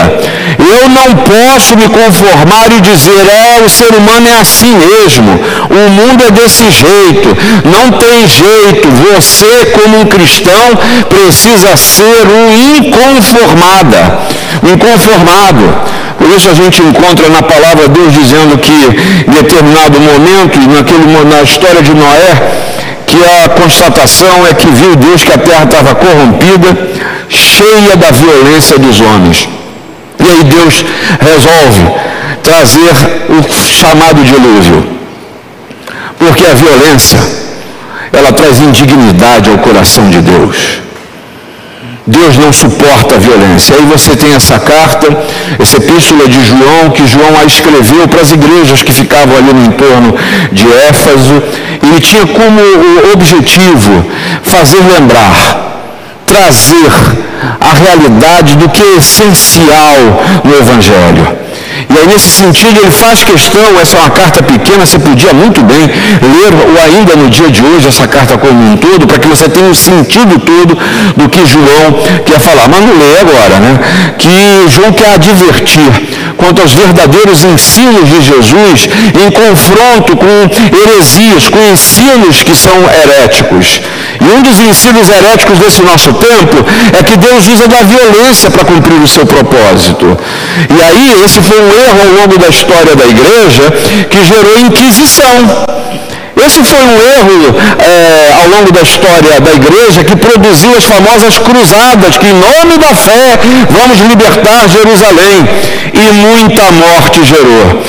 Eu 0.60 0.90
não 0.90 1.16
posso 1.16 1.78
me 1.78 1.88
conformar 1.88 2.72
e 2.72 2.82
dizer, 2.82 3.26
é, 3.28 3.62
o 3.64 3.70
ser 3.70 3.96
humano 3.96 4.28
é 4.28 4.42
assim 4.42 4.76
mesmo, 4.76 5.40
o 5.70 5.90
mundo 5.90 6.24
é 6.28 6.32
desse 6.32 6.70
jeito, 6.70 7.30
não 7.64 7.92
tem 7.98 8.28
jeito. 8.28 8.88
Você, 9.14 9.66
como 9.68 10.02
um 10.02 10.06
cristão, 10.06 10.76
precisa 11.08 11.78
ser 11.78 12.28
um 12.28 12.78
inconformada, 12.78 14.20
um 14.64 14.74
inconformado. 14.74 15.99
Por 16.20 16.30
isso 16.36 16.50
a 16.50 16.54
gente 16.54 16.82
encontra 16.82 17.30
na 17.30 17.42
palavra 17.42 17.88
de 17.88 17.94
Deus 17.94 18.14
dizendo 18.14 18.58
que 18.58 18.80
em 19.26 19.32
determinado 19.32 20.00
momento, 20.02 20.60
naquele, 20.60 21.06
na 21.24 21.42
história 21.42 21.82
de 21.82 21.94
Noé, 21.94 22.34
que 23.08 23.18
a 23.24 23.50
constatação 23.50 24.46
é 24.46 24.54
que 24.54 24.68
viu 24.68 24.98
Deus 24.98 25.24
que 25.24 25.32
a 25.32 25.38
terra 25.38 25.64
estava 25.64 25.96
corrompida, 25.96 26.78
cheia 27.30 27.96
da 27.96 28.12
violência 28.12 28.78
dos 28.78 29.00
homens. 29.00 29.48
E 30.20 30.30
aí 30.30 30.44
Deus 30.44 30.84
resolve 31.22 31.84
trazer 32.44 32.94
o 33.30 33.72
chamado 33.74 34.22
dilúvio. 34.22 35.00
Porque 36.20 36.46
a 36.46 36.54
violência, 36.54 37.20
ela 38.12 38.34
traz 38.34 38.60
indignidade 38.60 39.50
ao 39.50 39.58
coração 39.60 40.10
de 40.10 40.22
Deus. 40.22 40.82
Deus 42.10 42.38
não 42.38 42.52
suporta 42.52 43.16
a 43.16 43.18
violência. 43.20 43.76
Aí 43.76 43.86
você 43.86 44.16
tem 44.16 44.34
essa 44.34 44.58
carta, 44.58 45.08
essa 45.60 45.78
epístola 45.78 46.28
de 46.28 46.44
João, 46.44 46.90
que 46.90 47.06
João 47.06 47.40
a 47.40 47.46
escreveu 47.46 48.08
para 48.08 48.22
as 48.22 48.32
igrejas 48.32 48.82
que 48.82 48.92
ficavam 48.92 49.38
ali 49.38 49.54
no 49.54 49.66
entorno 49.68 50.16
de 50.52 50.66
Éfaso. 50.90 51.44
Ele 51.84 52.00
tinha 52.02 52.26
como 52.26 52.62
objetivo 53.14 54.06
fazer 54.42 54.80
lembrar, 54.92 55.38
trazer 56.26 56.92
a 57.62 57.74
realidade 57.74 58.56
do 58.58 58.68
que 58.70 58.82
é 58.82 58.98
essencial 58.98 60.24
no 60.44 60.58
Evangelho. 60.58 61.38
E 61.88 61.98
aí, 61.98 62.08
nesse 62.08 62.30
sentido, 62.30 62.80
ele 62.80 62.92
faz 62.92 63.24
questão, 63.24 63.80
essa 63.82 63.98
é 63.98 64.00
uma 64.00 64.10
carta 64.10 64.44
pequena, 64.44 64.86
você 64.86 65.00
podia 65.00 65.34
muito 65.34 65.62
bem 65.64 65.82
ler 65.88 66.54
ou 66.68 66.84
ainda 66.84 67.16
no 67.16 67.30
dia 67.30 67.50
de 67.50 67.64
hoje 67.64 67.88
essa 67.88 68.08
carta 68.08 68.38
como 68.38 68.72
um 68.72 68.78
todo, 68.78 69.08
para 69.08 69.20
que 69.20 69.28
você 69.28 69.48
tenha 69.48 69.68
o 69.68 69.72
um 69.72 69.74
sentido 69.74 70.40
todo 70.40 70.78
do 71.16 71.30
que 71.30 71.46
João 71.46 72.24
quer 72.26 72.40
falar. 72.40 72.68
Mas 72.68 72.82
não 72.82 72.98
lê 72.98 73.20
agora, 73.20 73.60
né? 73.60 73.80
Que 74.18 74.70
João 74.70 74.92
quer 74.92 75.14
advertir 75.14 75.92
quanto 76.40 76.62
aos 76.62 76.74
verdadeiros 76.74 77.44
ensinos 77.44 78.10
de 78.10 78.22
Jesus 78.22 78.90
em 79.14 79.30
confronto 79.32 80.16
com 80.18 80.38
heresias, 80.82 81.50
com 81.50 81.60
ensinos 81.72 82.42
que 82.42 82.56
são 82.56 82.78
heréticos. 82.90 83.82
E 84.22 84.26
um 84.26 84.42
dos 84.42 84.60
ensinos 84.60 85.10
heréticos 85.10 85.60
desse 85.60 85.82
nosso 85.82 86.12
tempo 86.14 86.58
é 86.98 87.04
que 87.04 87.18
Deus 87.18 87.48
usa 87.48 87.68
da 87.68 87.84
violência 87.84 88.50
para 88.50 88.66
cumprir 88.66 89.00
o 89.02 89.08
seu 89.08 89.26
propósito. 89.26 90.18
E 90.70 90.82
aí, 90.82 91.24
esse 91.26 91.42
foi 91.42 91.60
um 91.62 91.72
erro 91.72 92.02
ao 92.02 92.22
longo 92.22 92.38
da 92.38 92.48
história 92.48 92.96
da 92.96 93.06
igreja 93.06 93.72
que 94.10 94.24
gerou 94.26 94.58
inquisição. 94.60 95.68
Esse 96.46 96.64
foi 96.64 96.80
um 96.80 97.02
erro 97.02 97.56
é, 97.80 98.42
ao 98.42 98.48
longo 98.50 98.72
da 98.72 98.82
história 98.82 99.42
da 99.42 99.52
igreja 99.54 100.04
que 100.04 100.16
produziu 100.16 100.72
as 100.78 100.86
famosas 100.86 101.38
cruzadas, 101.38 102.18
que 102.18 102.28
em 102.28 102.34
nome 102.34 102.78
da 102.78 102.96
fé 102.96 103.40
vamos 103.70 104.00
libertar 104.00 104.68
Jerusalém. 104.70 105.48
E 106.02 106.12
muita 106.12 106.72
morte 106.72 107.24
gerou. 107.24 107.84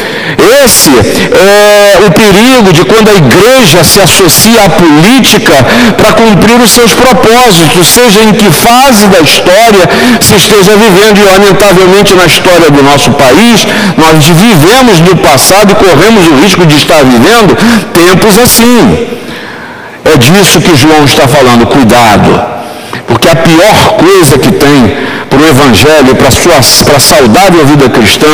Esse 0.64 0.90
é 0.90 2.06
o 2.06 2.10
perigo 2.10 2.72
de 2.72 2.84
quando 2.84 3.08
a 3.10 3.14
igreja 3.14 3.84
se 3.84 4.00
associa 4.00 4.64
à 4.64 4.70
política 4.70 5.54
para 5.96 6.12
cumprir 6.12 6.60
os 6.60 6.70
seus 6.70 6.94
propósitos, 6.94 7.86
seja 7.88 8.20
em 8.22 8.32
que 8.32 8.50
fase 8.50 9.06
da 9.08 9.20
história 9.20 9.88
se 10.20 10.36
esteja 10.36 10.76
vivendo. 10.76 11.18
E, 11.18 11.24
lamentavelmente, 11.24 12.14
na 12.14 12.26
história 12.26 12.70
do 12.70 12.82
nosso 12.82 13.10
país, 13.12 13.66
nós 13.96 14.26
vivemos 14.26 15.00
no 15.00 15.16
passado 15.16 15.72
e 15.72 15.74
corremos 15.74 16.26
o 16.26 16.36
risco 16.42 16.66
de 16.66 16.76
estar 16.76 17.02
vivendo 17.04 17.56
tempos 17.92 18.38
assim. 18.38 19.08
É 20.04 20.16
disso 20.16 20.60
que 20.60 20.76
João 20.76 21.04
está 21.04 21.28
falando, 21.28 21.66
cuidado. 21.66 22.59
Porque 23.06 23.28
a 23.28 23.36
pior 23.36 23.96
coisa 23.96 24.38
que 24.38 24.52
tem 24.52 24.96
para 25.28 25.38
o 25.38 25.46
Evangelho, 25.46 26.14
para 26.16 26.28
a, 26.28 26.30
sua, 26.30 26.84
para 26.84 26.96
a 26.96 27.00
saudável 27.00 27.64
vida 27.66 27.88
cristã, 27.88 28.26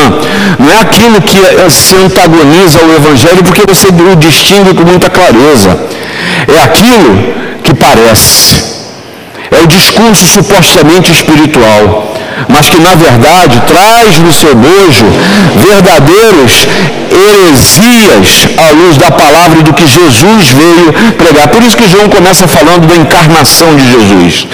não 0.59 0.71
é 0.71 0.81
aquilo 0.81 1.21
que 1.21 1.39
é, 1.39 1.69
se 1.69 1.95
antagoniza 1.97 2.79
ao 2.81 2.91
Evangelho, 2.95 3.45
porque 3.45 3.63
você 3.69 3.89
o 3.89 4.17
distingue 4.17 4.75
com 4.75 4.85
muita 4.85 5.11
clareza. 5.11 5.79
É 6.49 6.63
aquilo 6.63 7.35
que 7.63 7.75
parece. 7.75 8.65
É 9.51 9.63
o 9.63 9.67
discurso 9.67 10.27
supostamente 10.27 11.13
espiritual, 11.13 12.15
mas 12.49 12.69
que 12.69 12.79
na 12.79 12.95
verdade 12.95 13.61
traz 13.67 14.19
no 14.19 14.33
seu 14.33 14.55
bojo 14.55 15.07
verdadeiros 15.57 16.69
heresias 17.11 18.49
à 18.59 18.71
luz 18.73 18.97
da 18.99 19.11
palavra 19.11 19.63
do 19.63 19.73
que 19.73 19.87
Jesus 19.87 20.51
veio 20.51 21.13
pregar. 21.15 21.49
Por 21.49 21.63
isso 21.63 21.77
que 21.77 21.89
João 21.89 22.09
começa 22.09 22.47
falando 22.47 22.87
da 22.87 22.97
encarnação 22.97 23.75
de 23.77 23.91
Jesus 23.91 24.47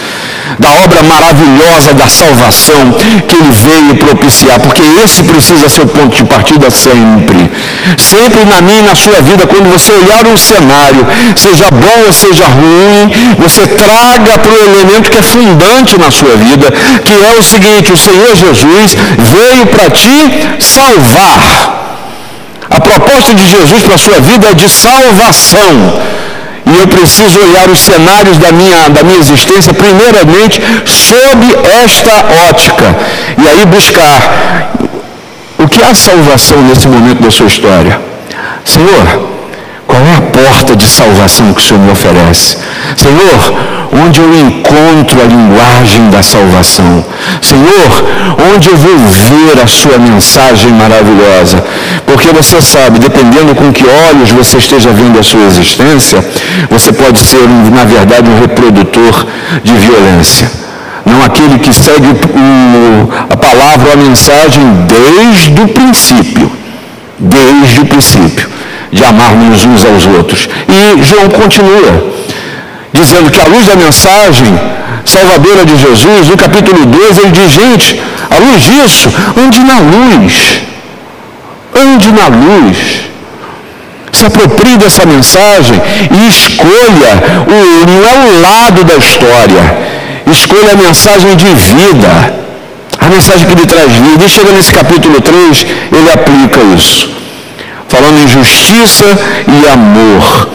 da 0.59 0.71
obra 0.85 1.03
maravilhosa 1.03 1.95
da 1.95 2.09
salvação 2.09 2.93
que 3.27 3.37
ele 3.37 3.51
veio 3.53 3.97
propiciar, 3.97 4.61
porque 4.61 4.83
esse 5.03 5.23
precisa 5.23 5.69
ser 5.69 5.83
o 5.83 5.87
ponto 5.87 6.17
de 6.17 6.25
partida 6.25 6.71
sempre. 6.71 7.51
Sempre 7.99 8.45
na 8.45 8.61
minha 8.61 8.81
e 8.81 8.83
na 8.83 8.95
sua 8.95 9.21
vida, 9.21 9.47
quando 9.47 9.71
você 9.73 9.93
olhar 9.93 10.27
um 10.27 10.37
cenário, 10.37 11.07
seja 11.37 11.69
bom 11.71 12.07
ou 12.07 12.13
seja 12.13 12.47
ruim, 12.47 13.37
você 13.39 13.67
traga 13.67 14.39
para 14.39 14.53
o 14.53 14.65
elemento 14.65 15.11
que 15.11 15.19
é 15.19 15.23
fundante 15.23 15.99
na 15.99 16.11
sua 16.11 16.37
vida, 16.37 16.71
que 17.05 17.13
é 17.13 17.39
o 17.39 17.43
seguinte: 17.43 17.72
o 17.93 17.97
Senhor 17.97 18.35
Jesus 18.37 18.97
veio 19.19 19.67
para 19.67 19.91
te 19.91 20.63
salvar. 20.63 21.89
A 22.71 22.81
proposta 22.81 23.35
de 23.35 23.47
Jesus 23.47 23.83
para 23.83 23.95
a 23.95 23.99
sua 23.99 24.21
vida 24.21 24.49
é 24.49 24.55
de 24.55 24.69
salvação. 24.69 26.01
E 26.65 26.79
eu 26.79 26.87
preciso 26.87 27.39
olhar 27.41 27.69
os 27.69 27.81
cenários 27.81 28.39
da 28.39 28.53
minha, 28.53 28.89
da 28.89 29.03
minha 29.03 29.19
existência, 29.19 29.75
primeiramente, 29.75 30.61
sob 30.87 31.41
esta 31.85 32.13
ótica. 32.49 32.97
E 33.37 33.49
aí 33.49 33.67
buscar 33.67 34.73
o 35.59 35.69
que 35.69 35.83
é 35.83 35.95
salvação 35.95 36.63
nesse 36.63 36.89
momento 36.89 37.23
da 37.23 37.31
sua 37.31 37.47
história. 37.47 38.01
Senhor, 38.65 39.32
qual 39.93 40.03
é 40.07 40.17
a 40.17 40.23
porta 40.23 40.75
de 40.75 40.89
salvação 40.89 41.53
que 41.53 41.61
o 41.61 41.63
Senhor 41.63 41.81
me 41.81 41.93
oferece? 41.93 42.57
Senhor, 42.97 43.41
onde 43.93 44.21
eu 44.21 44.35
encontro 44.47 45.21
a 45.21 45.25
linguagem 45.25 46.09
da 46.09 46.23
salvação? 46.23 47.05
Senhor, 47.43 47.91
onde 48.55 48.71
eu 48.71 48.77
vou 48.77 48.97
ver 48.97 49.63
a 49.63 49.67
sua 49.67 49.99
mensagem 49.99 50.71
maravilhosa? 50.73 51.63
Porque 52.07 52.33
você 52.33 52.63
sabe, 52.63 53.01
dependendo 53.01 53.55
com 53.55 53.71
que 53.71 53.85
olhos 54.09 54.31
você 54.31 54.57
esteja 54.57 54.91
vendo 54.93 55.19
a 55.19 55.23
sua 55.23 55.45
existência, 55.45 56.25
você 56.71 56.91
pode 56.91 57.21
ser, 57.21 57.47
na 57.71 57.85
verdade, 57.85 58.31
um 58.31 58.41
reprodutor 58.41 59.27
de 59.63 59.75
violência. 59.75 60.51
Não 61.05 61.23
aquele 61.23 61.59
que 61.59 61.75
segue 61.75 62.09
a 63.29 63.37
palavra 63.37 63.89
ou 63.89 63.93
a 63.93 63.97
mensagem 63.97 64.65
desde 64.87 65.61
o 65.61 65.69
princípio. 65.69 66.51
Desde 67.19 67.81
o 67.81 67.87
princípio 67.87 68.62
de 68.93 69.03
amarmos 69.05 69.65
uns 69.65 69.85
aos 69.85 70.07
outros. 70.07 70.49
E 70.69 71.03
João 71.03 71.29
continua, 71.31 72.13
dizendo 72.93 73.31
que 73.31 73.41
à 73.41 73.47
luz 73.47 73.67
da 73.67 73.77
mensagem 73.77 74.61
salvadora 75.05 75.65
de 75.65 75.77
Jesus, 75.77 76.29
no 76.29 76.37
capítulo 76.37 76.85
2, 76.85 77.19
ele 77.19 77.31
diz, 77.31 77.51
gente, 77.51 78.01
à 78.31 78.39
luz 78.39 78.63
disso, 78.63 79.09
ande 79.37 79.61
na 79.61 79.79
luz. 79.79 80.61
Ande 81.75 82.13
na 82.13 82.29
luz. 82.29 82.77
Se 84.13 84.27
aproprie 84.27 84.77
dessa 84.77 85.07
mensagem 85.07 85.81
e 86.11 86.29
escolha, 86.29 87.13
o, 87.49 87.91
não 87.91 88.07
é 88.07 88.29
o 88.29 88.41
lado 88.43 88.85
da 88.85 88.95
história, 88.97 89.63
escolha 90.31 90.73
a 90.73 90.77
mensagem 90.77 91.35
de 91.35 91.47
vida, 91.47 92.35
a 92.99 93.07
mensagem 93.09 93.49
que 93.49 93.55
lhe 93.55 93.67
traz 93.67 93.91
vida. 93.91 94.25
E 94.25 94.29
chega 94.29 94.53
nesse 94.53 94.71
capítulo 94.71 95.19
3, 95.19 95.67
ele 95.93 96.11
aplica 96.13 96.61
isso 96.77 97.23
falando 97.93 98.23
em 98.25 98.29
justiça 98.29 99.05
e 99.47 99.69
amor. 99.69 100.49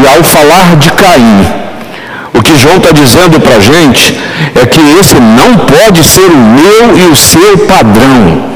E 0.00 0.16
ao 0.16 0.24
falar 0.24 0.76
de 0.76 0.90
Caim, 0.92 1.46
o 2.32 2.42
que 2.42 2.56
João 2.56 2.78
está 2.78 2.92
dizendo 2.92 3.38
para 3.40 3.56
a 3.56 3.60
gente 3.60 4.16
é 4.54 4.64
que 4.64 4.80
esse 4.98 5.16
não 5.16 5.50
pode 5.66 6.02
ser 6.02 6.24
o 6.24 6.36
meu 6.36 6.96
e 6.96 7.12
o 7.12 7.16
seu 7.16 7.58
padrão. 7.58 8.48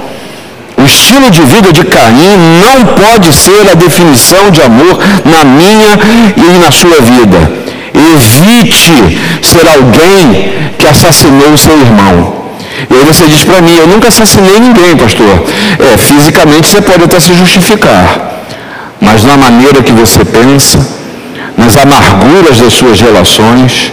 O 0.79 0.85
estilo 0.85 1.31
de 1.31 1.43
vida 1.43 1.73
de 1.73 1.85
Caim 1.85 2.37
não 2.65 2.87
pode 2.95 3.33
ser 3.35 3.71
a 3.71 3.75
definição 3.75 4.51
de 4.51 4.63
amor 4.63 4.99
na 5.25 5.45
minha 5.45 5.93
e 6.37 6.59
na 6.59 6.73
sua 6.73 7.01
vida. 7.03 7.39
Evite 8.15 9.21
ser 9.43 9.69
alguém 9.69 10.75
que 10.79 10.87
assassinou 10.87 11.53
o 11.53 11.59
seu 11.59 11.79
irmão. 11.79 12.42
E 12.91 12.95
aí 12.95 13.05
você 13.05 13.27
diz 13.27 13.45
para 13.45 13.61
mim, 13.61 13.77
eu 13.77 13.87
nunca 13.87 14.09
assassinei 14.09 14.59
ninguém, 14.61 14.97
pastor. 14.97 15.45
É, 15.79 15.97
fisicamente 15.97 16.69
você 16.69 16.81
pode 16.81 17.05
até 17.05 17.21
se 17.21 17.35
justificar, 17.35 18.45
mas 19.01 19.25
na 19.25 19.37
maneira 19.37 19.83
que 19.83 19.93
você 19.93 20.25
pensa, 20.25 20.79
nas 21.57 21.77
amarguras 21.77 22.59
das 22.59 22.73
suas 22.73 23.01
relações, 23.01 23.93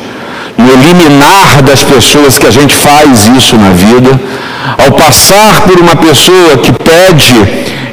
no 0.58 0.72
eliminar 0.74 1.62
das 1.64 1.84
pessoas 1.84 2.38
que 2.38 2.48
a 2.48 2.52
gente 2.52 2.76
faz 2.76 3.28
isso 3.38 3.56
na 3.58 3.72
vida, 3.72 4.20
ao 4.78 4.92
passar 4.92 5.62
por 5.62 5.80
uma 5.80 5.96
pessoa 5.96 6.58
que 6.58 6.72
pede 6.72 7.36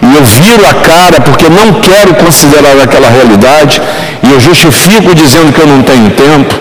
e 0.03 0.17
eu 0.17 0.25
viro 0.25 0.65
a 0.67 0.75
cara 0.75 1.21
porque 1.21 1.49
não 1.49 1.81
quero 1.81 2.15
considerar 2.15 2.81
aquela 2.83 3.09
realidade 3.09 3.81
e 4.23 4.31
eu 4.31 4.41
justifico 4.41 5.15
dizendo 5.15 5.53
que 5.53 5.61
eu 5.61 5.67
não 5.67 5.83
tenho 5.83 6.11
tempo, 6.11 6.55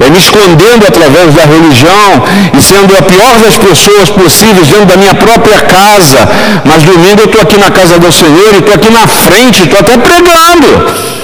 é 0.00 0.10
me 0.10 0.18
escondendo 0.18 0.86
através 0.86 1.34
da 1.34 1.42
religião 1.42 2.24
e 2.56 2.62
sendo 2.62 2.96
a 2.96 3.02
pior 3.02 3.34
das 3.40 3.56
pessoas 3.56 4.10
possíveis 4.10 4.68
dentro 4.68 4.86
da 4.86 4.96
minha 4.96 5.14
própria 5.14 5.60
casa. 5.60 6.28
Mas 6.64 6.82
domingo 6.82 7.20
eu 7.20 7.26
estou 7.26 7.40
aqui 7.40 7.58
na 7.58 7.70
casa 7.70 7.98
do 7.98 8.12
Senhor 8.12 8.54
e 8.54 8.58
estou 8.58 8.74
aqui 8.74 8.90
na 8.90 9.06
frente, 9.06 9.62
estou 9.62 9.80
até 9.80 9.96
pregando. 9.96 11.16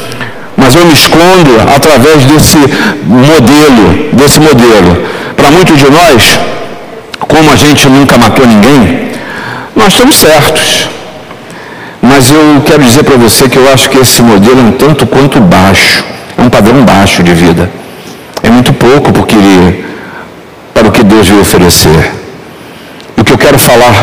Mas 0.57 0.75
eu 0.77 0.85
me 0.85 0.95
escondo 0.95 1.51
através 1.75 2.25
desse 2.25 2.59
modelo, 3.05 4.11
desse 4.13 4.39
modelo. 4.39 5.07
Para 5.37 5.51
muitos 5.51 5.77
de 5.77 5.91
nós, 5.91 6.39
como 7.19 7.51
a 7.51 7.57
gente 7.57 7.89
nunca 7.89 8.17
matou 8.17 8.47
ninguém, 8.47 9.11
nós 9.75 9.93
estamos 9.93 10.17
certos. 10.17 10.89
Mas 12.01 12.31
eu 12.31 12.63
quero 12.67 12.83
dizer 12.83 13.05
para 13.05 13.17
você 13.17 13.49
que 13.49 13.57
eu 13.57 13.73
acho 13.73 13.89
que 13.89 13.99
esse 13.99 14.23
modelo 14.23 14.61
é 14.61 14.63
um 14.63 14.73
tanto 14.73 15.07
quanto 15.07 15.41
baixo, 15.41 16.05
é 16.37 16.43
um 16.43 16.51
padrão 16.51 16.85
baixo 16.85 17.23
de 17.23 17.33
vida. 17.33 17.82
É 18.43 18.51
muito 18.51 18.73
pouco 18.73 19.13
porque 19.13 19.37
para 20.75 20.89
o 20.89 20.93
que 20.93 21.05
Deus 21.05 21.29
veio 21.29 21.41
oferecer. 21.41 22.13
O 23.17 23.25
que 23.25 23.33
eu 23.33 23.39
quero 23.39 23.59
falar 23.59 23.95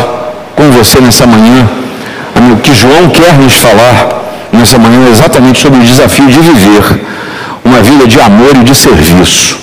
com 0.55 0.71
você 0.71 0.99
nessa 1.01 1.25
manhã, 1.25 1.67
o 2.53 2.57
que 2.57 2.73
João 2.73 3.09
quer 3.09 3.33
nos 3.37 3.55
falar 3.55 3.97
nessa 4.51 4.77
manhã 4.77 5.07
é 5.07 5.11
exatamente 5.11 5.61
sobre 5.61 5.79
o 5.79 5.83
desafio 5.83 6.27
de 6.27 6.39
viver 6.39 7.01
uma 7.63 7.81
vida 7.81 8.07
de 8.07 8.19
amor 8.19 8.55
e 8.55 8.63
de 8.63 8.75
serviço. 8.75 9.57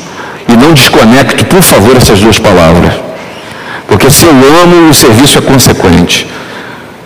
E 0.48 0.52
não 0.56 0.72
desconecte, 0.74 1.44
por 1.44 1.62
favor, 1.62 1.96
essas 1.96 2.20
duas 2.20 2.38
palavras. 2.38 2.92
Porque 3.88 4.10
se 4.10 4.24
eu 4.24 4.32
amo, 4.62 4.90
o 4.90 4.94
serviço 4.94 5.38
é 5.38 5.40
consequente. 5.40 6.26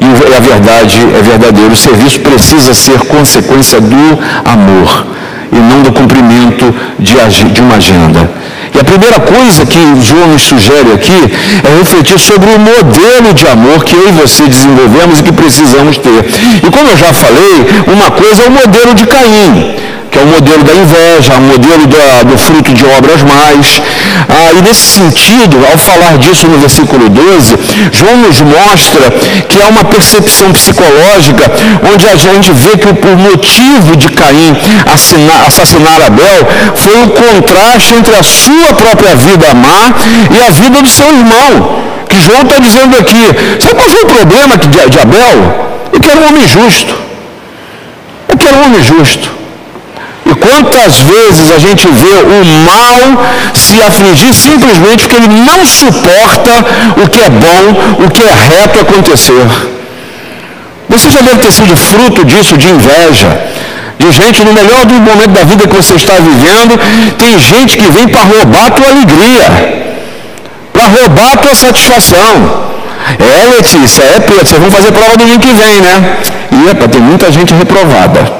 E 0.00 0.34
a 0.36 0.40
verdade 0.40 0.98
é 1.18 1.22
verdadeira. 1.22 1.72
O 1.72 1.76
serviço 1.76 2.20
precisa 2.20 2.74
ser 2.74 2.98
consequência 3.00 3.80
do 3.80 4.18
amor 4.44 5.06
e 5.52 5.56
não 5.56 5.82
do 5.82 5.92
cumprimento 5.92 6.74
de, 6.98 7.14
de 7.52 7.60
uma 7.60 7.76
agenda. 7.76 8.30
E 8.74 8.78
a 8.78 8.84
primeira 8.84 9.18
coisa 9.18 9.66
que 9.66 9.78
João 10.00 10.28
nos 10.28 10.42
sugere 10.42 10.92
aqui 10.92 11.20
é 11.64 11.78
refletir 11.78 12.18
sobre 12.18 12.50
o 12.50 12.58
modelo 12.58 13.34
de 13.34 13.46
amor 13.48 13.84
que 13.84 13.94
eu 13.96 14.08
e 14.08 14.12
você 14.12 14.44
desenvolvemos 14.44 15.18
e 15.18 15.22
que 15.22 15.32
precisamos 15.32 15.98
ter. 15.98 16.24
E 16.64 16.70
como 16.70 16.88
eu 16.88 16.96
já 16.96 17.12
falei, 17.12 17.66
uma 17.86 18.10
coisa 18.12 18.44
é 18.44 18.48
o 18.48 18.50
modelo 18.52 18.94
de 18.94 19.06
Caim 19.06 19.89
que 20.10 20.18
é 20.18 20.22
o 20.22 20.26
modelo 20.26 20.64
da 20.64 20.74
inveja, 20.74 21.34
o 21.34 21.40
modelo 21.40 21.86
do, 21.86 22.38
fruto 22.38 22.74
de 22.74 22.84
obras 22.98 23.22
mais. 23.22 23.82
Ah, 24.28 24.52
e 24.58 24.62
nesse 24.62 24.98
sentido, 24.98 25.56
ao 25.70 25.78
falar 25.78 26.18
disso 26.18 26.48
no 26.48 26.58
versículo 26.58 27.08
12, 27.08 27.56
João 27.92 28.16
nos 28.16 28.40
mostra 28.40 29.10
que 29.48 29.62
há 29.62 29.68
uma 29.68 29.84
percepção 29.84 30.52
psicológica 30.52 31.50
onde 31.92 32.06
a 32.06 32.16
gente 32.16 32.52
vê 32.52 32.76
que 32.76 32.88
o, 32.88 33.16
motivo 33.16 33.96
de 33.96 34.08
Caim 34.08 34.56
assinar, 34.92 35.46
assassinar 35.46 36.02
Abel 36.02 36.46
foi 36.74 37.02
o 37.04 37.10
contraste 37.10 37.94
entre 37.94 38.14
a 38.16 38.22
sua 38.22 38.74
própria 38.74 39.14
vida 39.14 39.54
má 39.54 39.94
e 40.30 40.42
a 40.42 40.50
vida 40.50 40.82
do 40.82 40.88
seu 40.88 41.06
irmão 41.06 41.90
que 42.08 42.20
João 42.20 42.42
está 42.42 42.58
dizendo 42.58 42.96
aqui, 42.98 43.22
sabe 43.60 43.74
qual 43.76 43.88
foi 43.88 44.02
o 44.02 44.06
problema 44.06 44.56
de 44.56 44.98
Abel? 44.98 45.70
Eu 45.92 46.00
quero 46.00 46.20
um 46.20 46.28
homem 46.28 46.46
justo. 46.46 46.92
Eu 48.28 48.36
quero 48.36 48.56
um 48.56 48.64
homem 48.64 48.82
justo. 48.82 49.39
Quantas 50.40 51.00
vezes 51.00 51.50
a 51.50 51.58
gente 51.58 51.86
vê 51.86 52.16
o 52.24 52.44
mal 52.70 53.24
se 53.54 53.80
afligir 53.82 54.32
simplesmente 54.34 55.02
porque 55.02 55.16
ele 55.16 55.28
não 55.28 55.64
suporta 55.66 56.52
o 57.02 57.08
que 57.08 57.20
é 57.20 57.30
bom, 57.30 58.04
o 58.04 58.10
que 58.10 58.22
é 58.22 58.32
reto 58.32 58.80
acontecer. 58.80 59.46
Você 60.88 61.10
já 61.10 61.20
deve 61.20 61.38
ter 61.38 61.52
sido 61.52 61.76
fruto 61.76 62.24
disso, 62.24 62.56
de 62.56 62.68
inveja. 62.68 63.28
De 63.98 64.10
gente, 64.12 64.42
no 64.42 64.52
melhor 64.54 64.86
do 64.86 64.94
momento 64.94 65.32
da 65.32 65.44
vida 65.44 65.68
que 65.68 65.76
você 65.76 65.94
está 65.94 66.14
vivendo, 66.14 66.80
tem 67.18 67.38
gente 67.38 67.76
que 67.76 67.88
vem 67.90 68.08
para 68.08 68.22
roubar 68.22 68.66
a 68.66 68.70
tua 68.70 68.88
alegria, 68.88 69.46
para 70.72 70.86
roubar 70.86 71.32
a 71.34 71.36
tua 71.36 71.54
satisfação. 71.54 72.70
É, 73.18 73.56
Letícia, 73.56 74.02
é 74.02 74.20
Pedro, 74.20 74.46
vocês 74.46 74.60
vão 74.60 74.70
fazer 74.70 74.92
prova 74.92 75.16
domingo 75.16 75.40
que 75.40 75.52
vem, 75.52 75.80
né? 75.80 76.16
E, 76.50 76.70
epa, 76.70 76.88
tem 76.88 77.00
muita 77.00 77.30
gente 77.30 77.52
reprovada. 77.52 78.39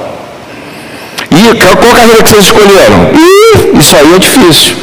Qual 1.81 1.95
carreira 1.95 2.23
que 2.23 2.29
vocês 2.29 2.45
escolheram? 2.45 3.11
Ih, 3.13 3.79
isso 3.79 3.95
aí 3.95 4.15
é 4.15 4.19
difícil. 4.19 4.75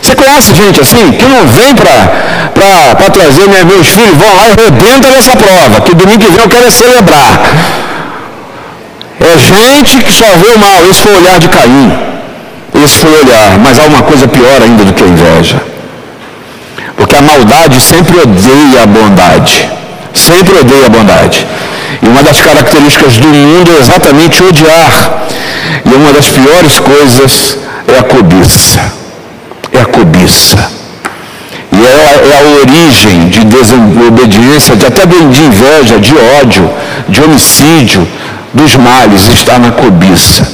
Você 0.00 0.14
conhece 0.14 0.54
gente 0.54 0.80
assim, 0.80 1.12
que 1.12 1.24
não 1.26 1.46
vem 1.46 1.74
para 1.74 3.10
trazer 3.10 3.48
né, 3.48 3.64
meus 3.64 3.88
filhos, 3.88 4.16
vão 4.16 4.36
lá 4.36 4.48
e 4.48 4.52
arrebenta 4.52 5.10
nessa 5.10 5.36
prova, 5.36 5.80
que 5.80 5.94
domingo 5.94 6.18
que 6.18 6.30
vem 6.30 6.44
eu 6.44 6.48
quero 6.48 6.66
é 6.66 6.70
celebrar. 6.70 7.40
É 9.20 9.38
gente 9.38 10.02
que 10.04 10.12
só 10.12 10.24
vê 10.24 10.54
o 10.54 10.58
mal, 10.58 10.86
esse 10.90 11.02
foi 11.02 11.12
o 11.12 11.16
olhar 11.18 11.38
de 11.38 11.48
Caim. 11.48 11.92
Esse 12.84 12.98
foi 13.00 13.10
o 13.10 13.18
olhar, 13.20 13.58
mas 13.58 13.78
há 13.78 13.82
uma 13.82 14.02
coisa 14.02 14.28
pior 14.28 14.62
ainda 14.62 14.84
do 14.84 14.92
que 14.92 15.02
a 15.02 15.06
inveja. 15.06 15.60
Porque 16.96 17.16
a 17.16 17.22
maldade 17.22 17.80
sempre 17.80 18.16
odeia 18.18 18.82
a 18.84 18.86
bondade. 18.86 19.68
Sempre 20.14 20.58
odeia 20.58 20.86
a 20.86 20.88
bondade. 20.88 21.46
E 22.02 22.08
uma 22.08 22.22
das 22.22 22.40
características 22.40 23.18
do 23.18 23.28
mundo 23.28 23.70
é 23.76 23.80
exatamente 23.80 24.42
odiar. 24.42 25.27
E 25.90 25.94
uma 25.94 26.12
das 26.12 26.28
piores 26.28 26.78
coisas 26.78 27.58
é 27.88 27.98
a 27.98 28.02
cobiça 28.02 28.98
é 29.72 29.80
a 29.80 29.86
cobiça. 29.86 30.70
E 31.72 31.76
é, 31.76 32.30
é 32.30 32.36
a 32.36 32.60
origem 32.60 33.28
de 33.28 33.44
desobediência, 33.44 34.76
de 34.76 34.86
até 34.86 35.06
de 35.06 35.16
inveja, 35.16 35.98
de 35.98 36.14
ódio, 36.40 36.70
de 37.08 37.22
homicídio, 37.22 38.06
dos 38.52 38.76
males, 38.76 39.28
está 39.28 39.58
na 39.58 39.70
cobiça. 39.70 40.46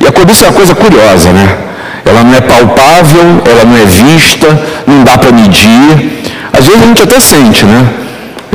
E 0.00 0.06
a 0.06 0.12
cobiça 0.12 0.44
é 0.44 0.48
uma 0.48 0.54
coisa 0.54 0.74
curiosa, 0.74 1.30
né? 1.32 1.58
Ela 2.04 2.22
não 2.24 2.34
é 2.34 2.40
palpável, 2.40 3.42
ela 3.44 3.64
não 3.64 3.76
é 3.76 3.84
vista, 3.84 4.46
não 4.86 5.04
dá 5.04 5.18
para 5.18 5.32
medir. 5.32 6.22
Às 6.52 6.66
vezes 6.66 6.82
a 6.82 6.86
gente 6.86 7.02
até 7.02 7.20
sente, 7.20 7.64
né? 7.64 7.86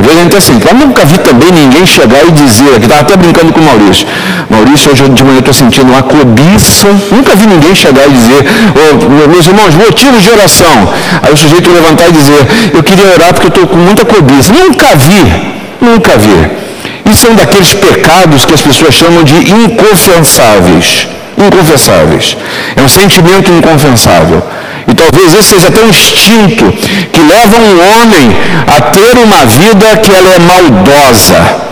Às 0.01 0.08
vezes 0.08 0.34
a 0.34 0.38
assim, 0.38 0.60
eu 0.67 0.74
nunca 0.74 1.05
vi 1.05 1.17
também 1.20 1.51
ninguém 1.51 1.86
chegar 1.86 2.25
e 2.27 2.31
dizer, 2.31 2.79
que 2.79 2.86
estava 2.86 3.01
até 3.01 3.15
brincando 3.15 3.53
com 3.53 3.60
o 3.60 3.63
Maurício. 3.63 4.08
Maurício, 4.50 4.91
hoje 4.91 5.08
de 5.10 5.24
manhã 5.24 5.36
eu 5.36 5.39
estou 5.39 5.53
sentindo 5.53 5.91
uma 5.91 6.01
cobiça. 6.01 6.88
Nunca 7.12 7.36
vi 7.36 7.46
ninguém 7.46 7.75
chegar 7.75 8.08
e 8.08 8.12
dizer, 8.12 8.43
oh, 8.74 9.27
meus 9.29 9.46
irmãos, 9.46 9.75
motivos 9.75 10.24
de 10.24 10.31
oração. 10.31 10.89
Aí 11.22 11.31
o 11.31 11.38
sujeito 11.38 11.70
levantar 11.70 12.10
e 12.10 12.13
dizer, 12.13 12.72
eu 12.74 12.81
queria 12.81 13.13
orar 13.13 13.34
porque 13.34 13.48
eu 13.48 13.50
estou 13.50 13.67
com 13.67 13.77
muita 13.77 14.03
cobiça. 14.03 14.51
Nunca 14.51 14.96
vi, 14.96 15.22
nunca 15.79 16.17
vi. 16.17 17.12
Isso 17.12 17.27
é 17.27 17.29
um 17.29 17.36
daqueles 17.36 17.74
pecados 17.74 18.46
que 18.46 18.53
as 18.55 18.62
pessoas 18.62 18.96
chamam 18.96 19.24
de 19.24 19.36
inconfessáveis. 19.36 21.08
Inconfessáveis. 21.38 22.38
É 22.75 22.81
um 22.81 22.89
sentimento 22.89 23.51
inconfessável. 23.51 24.41
E 24.91 24.93
talvez 24.93 25.33
esse 25.33 25.55
seja 25.55 25.69
até 25.69 25.81
um 25.81 25.89
instinto 25.89 26.69
que 27.13 27.21
leva 27.21 27.57
um 27.57 27.75
homem 27.93 28.36
a 28.67 28.81
ter 28.81 29.17
uma 29.17 29.45
vida 29.45 29.97
que 30.04 30.12
ela 30.12 30.34
é 30.34 30.39
maldosa. 30.39 31.71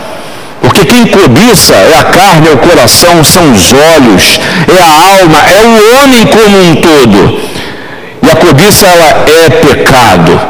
Porque 0.62 0.86
quem 0.86 1.06
cobiça 1.06 1.74
é 1.74 1.98
a 1.98 2.04
carne, 2.04 2.48
é 2.48 2.52
o 2.52 2.58
coração, 2.58 3.22
são 3.22 3.52
os 3.52 3.72
olhos, 3.72 4.40
é 4.68 4.82
a 4.82 5.20
alma, 5.20 5.38
é 5.38 5.60
o 5.60 6.02
homem 6.02 6.26
como 6.26 6.62
um 6.62 6.76
todo. 6.76 7.40
E 8.22 8.30
a 8.30 8.36
cobiça 8.36 8.86
ela 8.86 9.24
é 9.26 9.50
pecado. 9.50 10.40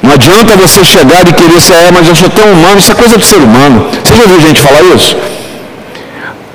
Não 0.00 0.12
adianta 0.12 0.56
você 0.56 0.84
chegar 0.84 1.26
e 1.26 1.32
querer 1.32 1.60
ser, 1.60 1.74
é, 1.74 1.90
mas 1.90 2.06
eu 2.06 2.14
sou 2.14 2.28
tão 2.28 2.44
humano, 2.44 2.78
isso 2.78 2.92
é 2.92 2.94
coisa 2.94 3.18
do 3.18 3.24
ser 3.24 3.38
humano. 3.38 3.88
Você 4.04 4.14
já 4.14 4.22
ouviu 4.22 4.40
gente 4.40 4.60
falar 4.60 4.82
isso? 4.94 5.16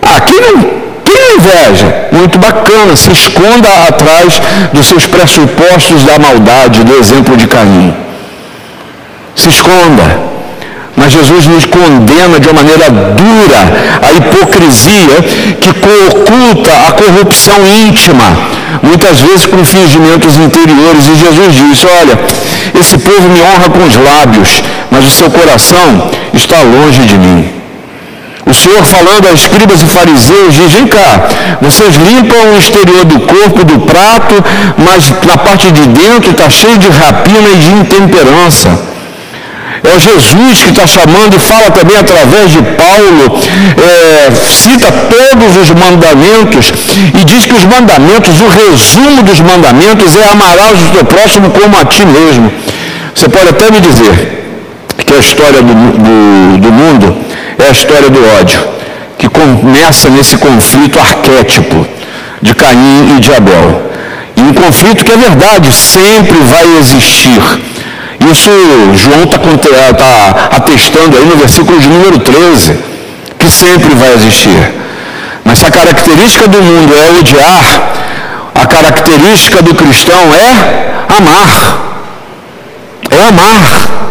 Ah, 0.03 0.21
não 0.41 0.88
inveja, 1.35 2.09
muito 2.11 2.37
bacana, 2.37 2.95
se 2.95 3.11
esconda 3.11 3.69
atrás 3.87 4.41
dos 4.73 4.87
seus 4.87 5.05
pressupostos 5.05 6.03
da 6.03 6.19
maldade, 6.19 6.83
do 6.83 6.95
exemplo 6.95 7.37
de 7.37 7.47
Caim. 7.47 7.93
Se 9.35 9.49
esconda. 9.49 10.29
Mas 10.95 11.13
Jesus 11.13 11.47
nos 11.47 11.65
condena 11.65 12.39
de 12.41 12.49
uma 12.49 12.61
maneira 12.61 12.89
dura 12.91 13.61
a 14.01 14.11
hipocrisia 14.11 15.21
que 15.61 15.69
oculta 15.69 16.71
a 16.87 16.91
corrupção 16.91 17.55
íntima, 17.87 18.25
muitas 18.83 19.21
vezes 19.21 19.45
com 19.45 19.63
fingimentos 19.63 20.35
interiores. 20.35 21.07
E 21.07 21.15
Jesus 21.15 21.55
diz: 21.55 21.85
Olha, 22.01 22.19
esse 22.81 22.97
povo 22.97 23.29
me 23.29 23.41
honra 23.41 23.69
com 23.69 23.87
os 23.87 23.95
lábios, 23.95 24.61
mas 24.91 25.05
o 25.05 25.11
seu 25.11 25.29
coração 25.29 26.11
está 26.33 26.57
longe 26.63 27.01
de 27.05 27.17
mim. 27.17 27.58
O 28.49 28.53
Senhor 28.53 28.83
falando 28.83 29.27
a 29.27 29.33
escribas 29.33 29.79
e 29.83 29.85
fariseus 29.85 30.55
diz, 30.55 30.73
vem 30.73 30.87
cá, 30.87 31.29
vocês 31.61 31.95
limpam 31.97 32.55
o 32.55 32.57
exterior 32.57 33.05
do 33.05 33.19
corpo, 33.19 33.63
do 33.63 33.79
prato, 33.81 34.35
mas 34.75 35.13
na 35.23 35.37
parte 35.37 35.71
de 35.71 35.85
dentro 35.87 36.31
está 36.31 36.49
cheio 36.49 36.79
de 36.79 36.89
rapina 36.89 37.47
e 37.47 37.57
de 37.57 37.71
intemperança. 37.73 38.89
É 39.83 39.95
o 39.95 39.99
Jesus 39.99 40.63
que 40.63 40.71
está 40.71 40.87
chamando 40.87 41.35
e 41.35 41.39
fala 41.39 41.69
também 41.69 41.95
através 41.97 42.51
de 42.51 42.61
Paulo, 42.61 43.39
é, 43.77 44.31
cita 44.49 44.91
todos 44.91 45.55
os 45.55 45.69
mandamentos 45.69 46.73
e 47.13 47.23
diz 47.23 47.45
que 47.45 47.53
os 47.53 47.65
mandamentos, 47.65 48.41
o 48.41 48.47
resumo 48.49 49.21
dos 49.23 49.39
mandamentos 49.41 50.15
é 50.15 50.27
amarás 50.27 50.73
o 50.81 50.91
teu 50.91 51.05
próximo 51.05 51.51
como 51.51 51.77
a 51.77 51.85
ti 51.85 52.03
mesmo. 52.03 52.51
Você 53.13 53.29
pode 53.29 53.49
até 53.49 53.69
me 53.69 53.79
dizer 53.79 54.43
que 55.05 55.13
a 55.13 55.19
história 55.19 55.61
do, 55.61 55.73
do, 55.73 56.57
do 56.57 56.71
mundo 56.71 57.28
é 57.59 57.67
a 57.67 57.71
história 57.71 58.09
do 58.09 58.19
ódio, 58.39 58.59
que 59.17 59.27
começa 59.27 60.09
nesse 60.09 60.37
conflito 60.37 60.99
arquétipo 60.99 61.85
de 62.41 62.53
Caim 62.55 63.17
e 63.17 63.19
de 63.19 63.33
Abel. 63.33 63.89
E 64.35 64.41
um 64.41 64.53
conflito 64.53 65.03
que 65.03 65.11
é 65.11 65.17
verdade, 65.17 65.73
sempre 65.73 66.37
vai 66.39 66.65
existir. 66.79 67.41
Isso 68.31 68.49
João 68.95 69.23
está 69.23 69.93
tá 69.93 70.49
atestando 70.57 71.17
aí 71.17 71.25
no 71.25 71.35
versículo 71.37 71.79
de 71.79 71.87
número 71.87 72.19
13, 72.19 72.77
que 73.37 73.49
sempre 73.49 73.95
vai 73.95 74.13
existir. 74.13 74.73
Mas 75.43 75.59
se 75.59 75.65
a 75.65 75.71
característica 75.71 76.47
do 76.47 76.61
mundo 76.61 76.93
é 76.95 77.19
odiar, 77.19 77.91
a 78.55 78.65
característica 78.65 79.61
do 79.61 79.73
cristão 79.73 80.19
é 80.35 81.15
amar. 81.17 81.89
É 83.09 83.27
amar. 83.27 84.08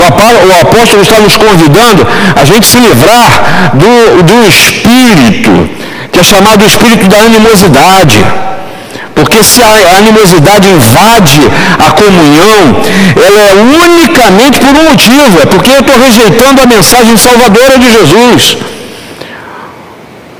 O 0.00 0.60
apóstolo 0.60 1.02
está 1.02 1.20
nos 1.20 1.36
convidando 1.36 2.06
a 2.34 2.44
gente 2.44 2.66
se 2.66 2.78
livrar 2.78 3.72
do, 3.74 4.22
do 4.22 4.48
espírito, 4.48 5.68
que 6.10 6.20
é 6.20 6.24
chamado 6.24 6.64
espírito 6.64 7.06
da 7.08 7.18
animosidade. 7.18 8.16
Porque 9.14 9.44
se 9.44 9.62
a 9.62 9.98
animosidade 9.98 10.68
invade 10.70 11.40
a 11.78 11.90
comunhão, 11.90 12.82
ela 13.14 13.40
é 13.40 13.52
unicamente 13.52 14.58
por 14.60 14.74
um 14.74 14.90
motivo, 14.90 15.42
é 15.42 15.46
porque 15.46 15.70
eu 15.70 15.80
estou 15.80 15.98
rejeitando 15.98 16.62
a 16.62 16.66
mensagem 16.66 17.16
salvadora 17.18 17.78
de 17.78 17.92
Jesus. 17.92 18.56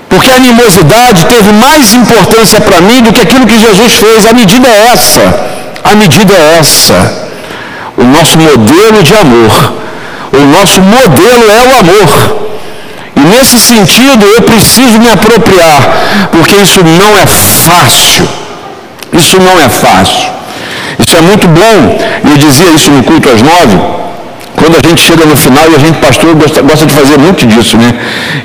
Porque 0.09 0.31
a 0.31 0.37
animosidade 0.37 1.27
teve 1.27 1.53
mais 1.53 1.93
importância 1.93 2.61
para 2.61 2.81
mim 2.81 3.03
do 3.03 3.13
que 3.13 3.21
aquilo 3.21 3.47
que 3.47 3.59
Jesus 3.59 3.93
fez. 3.95 4.27
A 4.27 4.33
medida 4.33 4.67
é 4.67 4.93
essa. 4.95 5.51
A 5.85 5.95
medida 5.95 6.33
é 6.33 6.59
essa 6.59 7.30
o 8.01 8.05
nosso 8.05 8.39
modelo 8.39 9.03
de 9.03 9.15
amor. 9.15 9.75
O 10.33 10.45
nosso 10.57 10.81
modelo 10.81 11.45
é 11.51 11.61
o 11.69 11.79
amor. 11.81 12.51
E 13.17 13.21
nesse 13.21 13.59
sentido 13.59 14.25
eu 14.25 14.43
preciso 14.43 14.99
me 14.99 15.11
apropriar, 15.11 16.29
porque 16.33 16.57
isso 16.57 16.81
não 16.83 17.19
é 17.19 17.27
fácil. 17.27 18.29
Isso 19.13 19.39
não 19.39 19.61
é 19.61 19.69
fácil. 19.69 20.31
Isso 20.99 21.17
é 21.17 21.21
muito 21.21 21.47
bom. 21.49 21.99
Eu 22.31 22.37
dizia 22.37 22.71
isso 22.71 22.91
no 22.91 23.03
culto 23.03 23.29
às 23.29 23.43
nove. 23.43 23.77
Quando 24.57 24.77
a 24.77 24.89
gente 24.89 25.03
chega 25.03 25.25
no 25.25 25.37
final 25.37 25.65
e 25.71 25.75
a 25.75 25.79
gente, 25.79 25.99
pastor, 25.99 26.35
gosta, 26.35 26.63
gosta 26.63 26.87
de 26.87 26.95
fazer 26.95 27.19
muito 27.19 27.47
disso, 27.47 27.77
né? 27.77 27.95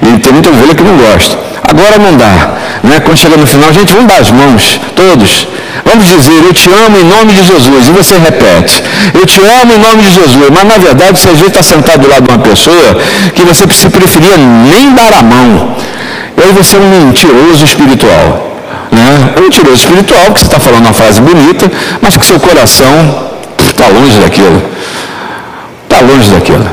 E 0.02 0.20
tem 0.20 0.34
muita 0.34 0.50
ovelha 0.50 0.74
que 0.74 0.84
não 0.84 0.98
gosta. 0.98 1.38
Agora 1.70 1.98
não 1.98 2.16
dá. 2.18 2.54
Né? 2.84 3.00
Quando 3.00 3.18
chega 3.18 3.38
no 3.38 3.46
final, 3.46 3.70
a 3.70 3.74
gente, 3.74 3.94
vamos 3.94 4.08
dar 4.08 4.20
as 4.20 4.32
mãos, 4.32 4.80
todos. 4.96 5.48
Vamos 5.86 6.08
dizer, 6.08 6.44
eu 6.44 6.52
te 6.52 6.68
amo 6.68 6.98
em 6.98 7.04
nome 7.04 7.32
de 7.32 7.44
Jesus. 7.46 7.88
E 7.88 7.92
você 7.92 8.18
repete, 8.18 8.84
eu 9.14 9.26
te 9.26 9.40
amo 9.62 9.72
em 9.74 9.78
nome 9.78 10.02
de 10.02 10.10
Jesus. 10.10 10.50
Mas 10.52 10.64
na 10.66 10.78
verdade, 10.80 11.20
você 11.20 11.30
às 11.30 11.36
vezes 11.36 11.48
está 11.48 11.62
sentado 11.62 12.02
do 12.02 12.10
lado 12.10 12.24
de 12.24 12.32
uma 12.32 12.40
pessoa 12.40 12.98
que 13.36 13.44
você 13.44 13.66
preferia 13.90 14.36
nem 14.36 14.94
dar 14.96 15.14
a 15.14 15.22
mão. 15.22 15.76
E 16.38 16.42
aí 16.42 16.52
você 16.52 16.76
é 16.76 16.80
um 16.80 17.06
mentiroso 17.06 17.64
espiritual. 17.64 18.58
Né? 18.92 19.34
Um 19.38 19.42
mentiroso 19.42 19.76
espiritual, 19.76 20.34
que 20.34 20.40
você 20.40 20.48
está 20.48 20.60
falando 20.60 20.86
uma 20.86 20.94
frase 20.94 21.22
bonita, 21.22 21.72
mas 22.02 22.18
que 22.18 22.26
seu 22.26 22.40
coração 22.40 23.30
está 23.60 23.88
longe 23.88 24.18
daquilo. 24.20 24.62
Está 25.84 26.02
longe 26.02 26.32
daquilo. 26.32 26.68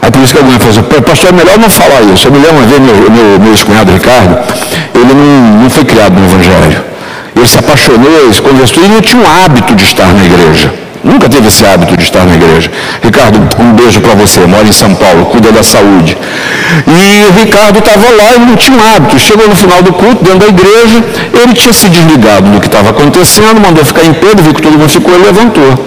Aí 0.00 0.10
por 0.10 0.22
isso 0.22 0.32
que 0.32 0.38
alguém 0.38 0.58
falou 0.58 0.70
assim, 0.70 1.02
pastor, 1.02 1.28
é 1.28 1.32
melhor 1.32 1.58
não 1.58 1.68
falar 1.68 2.00
isso. 2.12 2.26
Eu 2.28 2.32
me 2.32 2.38
lembro 2.38 2.56
uma 2.56 2.66
vez, 2.66 2.80
meu, 2.80 3.10
meu, 3.10 3.38
meu 3.38 3.52
ex-cunhado 3.52 3.92
Ricardo, 3.92 4.38
ele 4.94 5.12
não, 5.12 5.62
não 5.62 5.70
foi 5.70 5.84
criado 5.84 6.18
no 6.18 6.24
Evangelho. 6.24 6.93
Ele 7.36 7.46
se 7.46 7.58
apaixonou, 7.58 8.10
ele 8.22 8.32
se 8.32 8.42
conversou 8.42 8.84
e 8.84 8.88
não 8.88 9.00
tinha 9.00 9.22
um 9.22 9.26
hábito 9.26 9.74
de 9.74 9.84
estar 9.84 10.12
na 10.12 10.24
igreja. 10.24 10.84
Nunca 11.04 11.28
teve 11.28 11.48
esse 11.48 11.66
hábito 11.66 11.94
de 11.98 12.02
estar 12.02 12.24
na 12.24 12.34
igreja. 12.34 12.70
Ricardo, 13.02 13.38
um 13.58 13.72
beijo 13.74 14.00
para 14.00 14.14
você, 14.14 14.40
mora 14.46 14.66
em 14.66 14.72
São 14.72 14.94
Paulo, 14.94 15.26
cuida 15.26 15.52
da 15.52 15.62
saúde. 15.62 16.16
E 16.86 17.26
o 17.28 17.44
Ricardo 17.44 17.78
estava 17.78 18.08
lá 18.10 18.34
e 18.36 18.38
não 18.38 18.56
tinha 18.56 18.78
um 18.78 18.82
hábito. 18.82 19.18
Chegou 19.18 19.46
no 19.46 19.54
final 19.54 19.82
do 19.82 19.92
culto, 19.92 20.24
dentro 20.24 20.38
da 20.38 20.46
igreja, 20.46 21.04
ele 21.42 21.52
tinha 21.52 21.74
se 21.74 21.90
desligado 21.90 22.50
do 22.50 22.58
que 22.58 22.66
estava 22.66 22.88
acontecendo, 22.90 23.60
mandou 23.60 23.84
ficar 23.84 24.04
em 24.04 24.14
pé, 24.14 24.28
viu 24.40 24.54
que 24.54 24.62
todo 24.62 24.78
mundo 24.78 24.88
ficou 24.88 25.14
e 25.14 25.18
levantou. 25.18 25.86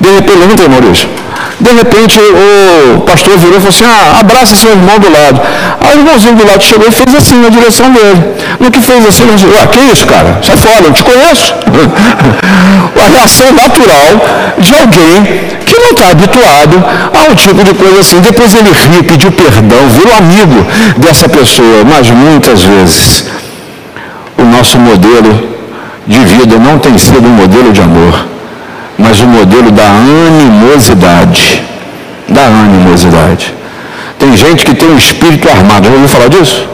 De 0.00 0.08
repente, 0.10 0.38
levantei, 0.38 0.68
Maurício. 0.68 1.08
De 1.64 1.72
repente 1.72 2.20
o 2.20 3.00
pastor 3.00 3.38
virou 3.38 3.56
e 3.56 3.60
falou 3.60 3.70
assim, 3.70 3.84
ah, 3.86 4.20
abraça 4.20 4.54
seu 4.54 4.70
irmão 4.70 4.98
do 4.98 5.10
lado. 5.10 5.40
Aí 5.80 5.96
o 5.96 6.00
irmãozinho 6.00 6.36
do 6.36 6.46
lado 6.46 6.62
chegou 6.62 6.86
e 6.86 6.90
fez 6.90 7.14
assim 7.16 7.36
na 7.40 7.48
direção 7.48 7.90
dele. 7.90 8.34
No 8.60 8.70
que 8.70 8.80
fez 8.82 9.06
assim, 9.06 9.22
ele 9.22 9.32
disse, 9.32 9.46
ah, 9.62 9.66
que 9.66 9.80
isso, 9.90 10.04
cara? 10.04 10.40
Sai 10.42 10.58
fora, 10.58 10.84
eu 10.84 10.92
te 10.92 11.02
conheço. 11.02 11.54
a 13.00 13.08
reação 13.16 13.50
natural 13.52 14.08
de 14.58 14.74
alguém 14.74 15.24
que 15.64 15.78
não 15.78 15.92
está 15.92 16.10
habituado 16.10 16.84
ao 17.26 17.34
tipo 17.34 17.64
de 17.64 17.72
coisa 17.72 18.00
assim. 18.00 18.20
Depois 18.20 18.54
ele 18.54 18.70
riu, 18.70 19.04
pediu 19.04 19.32
perdão, 19.32 19.88
virou 19.88 20.14
amigo 20.18 20.66
dessa 20.98 21.30
pessoa. 21.30 21.82
Mas 21.88 22.10
muitas 22.10 22.62
vezes 22.62 23.24
o 24.36 24.44
nosso 24.44 24.78
modelo 24.78 25.48
de 26.06 26.18
vida 26.26 26.58
não 26.58 26.78
tem 26.78 26.98
sido 26.98 27.26
um 27.26 27.32
modelo 27.32 27.72
de 27.72 27.80
amor 27.80 28.33
mas 28.98 29.20
o 29.20 29.26
modelo 29.26 29.70
da 29.70 29.84
animosidade. 29.84 31.62
Da 32.28 32.42
animosidade. 32.42 33.54
Tem 34.18 34.36
gente 34.36 34.64
que 34.64 34.74
tem 34.74 34.88
um 34.88 34.96
espírito 34.96 35.48
armado. 35.48 35.86
Já 35.86 35.92
ouviu 35.92 36.08
falar 36.08 36.28
disso? 36.28 36.66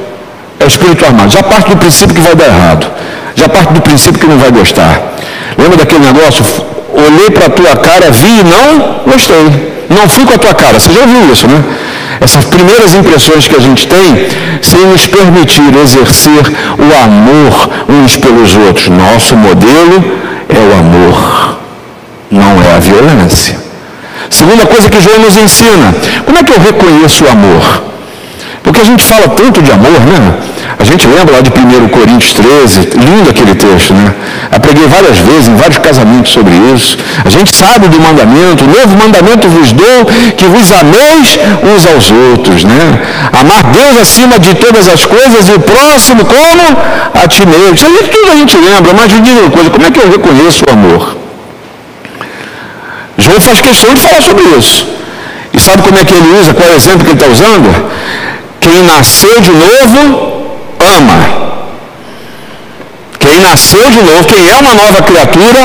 É 0.58 0.66
espírito 0.66 1.04
armado. 1.04 1.30
Já 1.30 1.42
parte 1.42 1.70
do 1.70 1.76
princípio 1.76 2.14
que 2.14 2.20
vai 2.20 2.34
dar 2.34 2.46
errado. 2.46 2.86
Já 3.34 3.48
parte 3.48 3.72
do 3.72 3.80
princípio 3.80 4.20
que 4.20 4.26
não 4.26 4.38
vai 4.38 4.50
gostar. 4.50 5.00
Lembra 5.56 5.78
daquele 5.78 6.04
negócio? 6.04 6.44
Olhei 6.92 7.30
para 7.30 7.46
a 7.46 7.50
tua 7.50 7.76
cara, 7.76 8.10
vi 8.10 8.40
e 8.40 8.44
não 8.44 9.12
gostei. 9.12 9.70
Não 9.88 10.08
fui 10.08 10.24
com 10.24 10.34
a 10.34 10.38
tua 10.38 10.54
cara. 10.54 10.78
Você 10.78 10.92
já 10.92 11.00
ouviu 11.00 11.32
isso, 11.32 11.48
né? 11.48 11.62
Essas 12.20 12.44
primeiras 12.44 12.94
impressões 12.94 13.48
que 13.48 13.56
a 13.56 13.60
gente 13.60 13.86
tem, 13.86 14.28
sem 14.60 14.86
nos 14.86 15.06
permitir 15.06 15.74
exercer 15.82 16.42
o 16.78 17.04
amor 17.04 17.70
uns 17.88 18.16
pelos 18.16 18.54
outros. 18.56 18.88
Nosso 18.88 19.34
modelo 19.36 20.04
é 20.48 20.58
o 20.58 20.78
amor 20.78 21.60
não 22.30 22.62
é 22.62 22.76
a 22.76 22.78
violência. 22.78 23.58
Segunda 24.28 24.64
coisa 24.66 24.88
que 24.88 25.00
João 25.00 25.18
nos 25.18 25.36
ensina, 25.36 25.94
como 26.24 26.38
é 26.38 26.42
que 26.42 26.52
eu 26.52 26.60
reconheço 26.60 27.24
o 27.24 27.28
amor? 27.28 27.90
Porque 28.62 28.80
a 28.80 28.84
gente 28.84 29.04
fala 29.04 29.28
tanto 29.28 29.62
de 29.62 29.72
amor, 29.72 30.00
né? 30.00 30.34
A 30.78 30.84
gente 30.84 31.06
lembra 31.06 31.36
lá 31.36 31.40
de 31.42 31.50
1 31.50 31.88
Coríntios 31.88 32.32
13, 32.34 32.80
lindo 32.94 33.28
aquele 33.28 33.54
texto, 33.54 33.92
né? 33.92 34.14
Eu 34.52 34.60
preguei 34.60 34.86
várias 34.86 35.18
vezes, 35.18 35.48
em 35.48 35.56
vários 35.56 35.78
casamentos 35.78 36.32
sobre 36.32 36.54
isso. 36.74 36.96
A 37.24 37.28
gente 37.28 37.54
sabe 37.54 37.88
do 37.88 38.00
mandamento, 38.00 38.64
o 38.64 38.68
novo 38.68 38.96
mandamento 38.96 39.48
vos 39.48 39.72
dou, 39.72 40.06
que 40.36 40.44
vos 40.46 40.72
ameis 40.72 41.38
uns 41.64 41.86
aos 41.86 42.10
outros, 42.10 42.64
né? 42.64 43.00
Amar 43.32 43.62
Deus 43.72 44.00
acima 44.00 44.38
de 44.38 44.54
todas 44.54 44.88
as 44.88 45.04
coisas 45.04 45.48
e 45.48 45.52
o 45.52 45.60
próximo 45.60 46.24
como? 46.24 46.76
A 47.22 47.26
ti 47.26 47.44
mesmo. 47.44 47.74
Isso 47.74 47.86
aí 47.86 48.08
tudo 48.08 48.32
a 48.32 48.36
gente 48.36 48.56
lembra, 48.56 48.92
mas 48.94 49.12
me 49.12 49.20
diga 49.20 49.40
uma 49.40 49.50
coisa, 49.50 49.70
como 49.70 49.86
é 49.86 49.90
que 49.90 50.00
eu 50.00 50.10
reconheço 50.10 50.64
o 50.66 50.72
amor? 50.72 51.29
João 53.20 53.40
faz 53.40 53.60
questão 53.60 53.94
de 53.94 54.00
falar 54.00 54.22
sobre 54.22 54.44
isso. 54.58 54.86
E 55.52 55.60
sabe 55.60 55.82
como 55.82 55.98
é 55.98 56.04
que 56.04 56.14
ele 56.14 56.40
usa? 56.40 56.54
Qual 56.54 56.68
é 56.68 56.72
o 56.72 56.76
exemplo 56.76 57.04
que 57.04 57.10
ele 57.10 57.20
está 57.20 57.26
usando? 57.26 57.90
Quem 58.60 58.82
nasceu 58.82 59.40
de 59.40 59.50
novo, 59.50 60.56
ama. 60.78 61.40
Quem 63.18 63.38
nasceu 63.40 63.90
de 63.90 64.02
novo, 64.02 64.24
quem 64.24 64.48
é 64.48 64.54
uma 64.54 64.74
nova 64.74 65.02
criatura, 65.02 65.60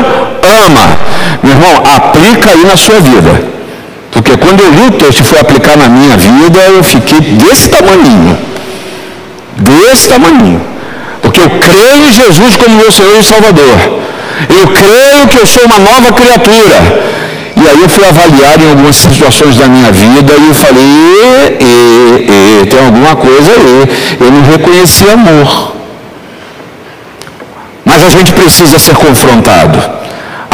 ama. 0.65 0.97
Meu 1.43 1.53
irmão, 1.53 1.83
aplica 1.95 2.51
aí 2.51 2.65
na 2.65 2.77
sua 2.77 2.99
vida. 2.99 3.55
Porque 4.11 4.37
quando 4.37 4.61
eu 4.61 4.71
li 4.71 4.87
o 4.87 4.91
texto 4.91 5.21
e 5.21 5.23
fui 5.23 5.39
aplicar 5.39 5.77
na 5.77 5.89
minha 5.89 6.15
vida, 6.17 6.59
eu 6.59 6.83
fiquei 6.83 7.19
desse 7.19 7.69
tamanho. 7.69 8.37
Desse 9.57 10.09
tamanho. 10.09 10.61
Porque 11.21 11.41
eu 11.41 11.49
creio 11.49 12.07
em 12.07 12.13
Jesus 12.13 12.55
como 12.55 12.77
meu 12.77 12.91
Senhor 12.91 13.19
e 13.19 13.23
Salvador. 13.23 13.99
Eu 14.49 14.67
creio 14.67 15.27
que 15.27 15.37
eu 15.37 15.45
sou 15.45 15.63
uma 15.65 15.79
nova 15.79 16.11
criatura. 16.13 16.77
E 17.55 17.67
aí 17.67 17.81
eu 17.81 17.89
fui 17.89 18.05
avaliar 18.05 18.61
em 18.61 18.69
algumas 18.69 18.95
situações 18.95 19.57
da 19.57 19.67
minha 19.67 19.91
vida 19.91 20.33
e 20.33 20.47
eu 20.47 20.53
falei, 20.53 20.83
e, 21.59 22.61
e, 22.61 22.65
tem 22.65 22.85
alguma 22.85 23.15
coisa 23.15 23.51
aí, 23.51 24.17
eu 24.19 24.31
não 24.31 24.41
reconheci 24.43 25.09
amor. 25.09 25.73
Mas 27.85 28.03
a 28.03 28.09
gente 28.09 28.33
precisa 28.33 28.77
ser 28.77 28.95
confrontado. 28.95 30.04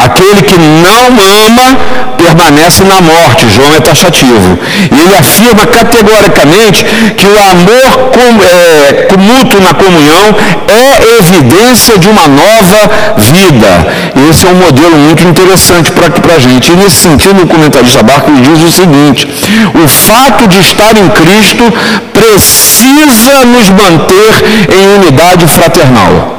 Aquele 0.05 0.41
que 0.41 0.57
não 0.57 1.07
ama 1.47 1.77
permanece 2.17 2.83
na 2.83 3.01
morte. 3.01 3.49
João 3.49 3.75
é 3.75 3.79
taxativo. 3.79 4.59
E 4.91 4.99
ele 4.99 5.15
afirma 5.15 5.65
categoricamente 5.65 6.85
que 7.17 7.25
o 7.25 7.37
amor 7.51 8.11
com, 8.11 8.29
é, 8.43 9.17
mútuo 9.17 9.61
na 9.61 9.73
comunhão 9.73 10.35
é 10.67 11.19
evidência 11.19 11.97
de 11.97 12.07
uma 12.07 12.27
nova 12.27 12.89
vida. 13.17 13.71
Esse 14.29 14.47
é 14.47 14.49
um 14.49 14.55
modelo 14.55 14.97
muito 14.97 15.27
interessante 15.27 15.91
para 15.91 16.35
a 16.35 16.39
gente. 16.39 16.71
E 16.71 16.75
nesse 16.75 16.97
sentido, 16.97 17.43
o 17.43 17.47
comentarista 17.47 18.03
Barco 18.03 18.31
diz 18.31 18.61
o 18.61 18.71
seguinte: 18.71 19.27
o 19.75 19.87
fato 19.87 20.47
de 20.47 20.59
estar 20.59 20.97
em 20.97 21.09
Cristo 21.09 21.63
precisa 22.13 23.45
nos 23.45 23.69
manter 23.69 24.33
em 24.69 24.97
unidade 24.99 25.47
fraternal. 25.47 26.37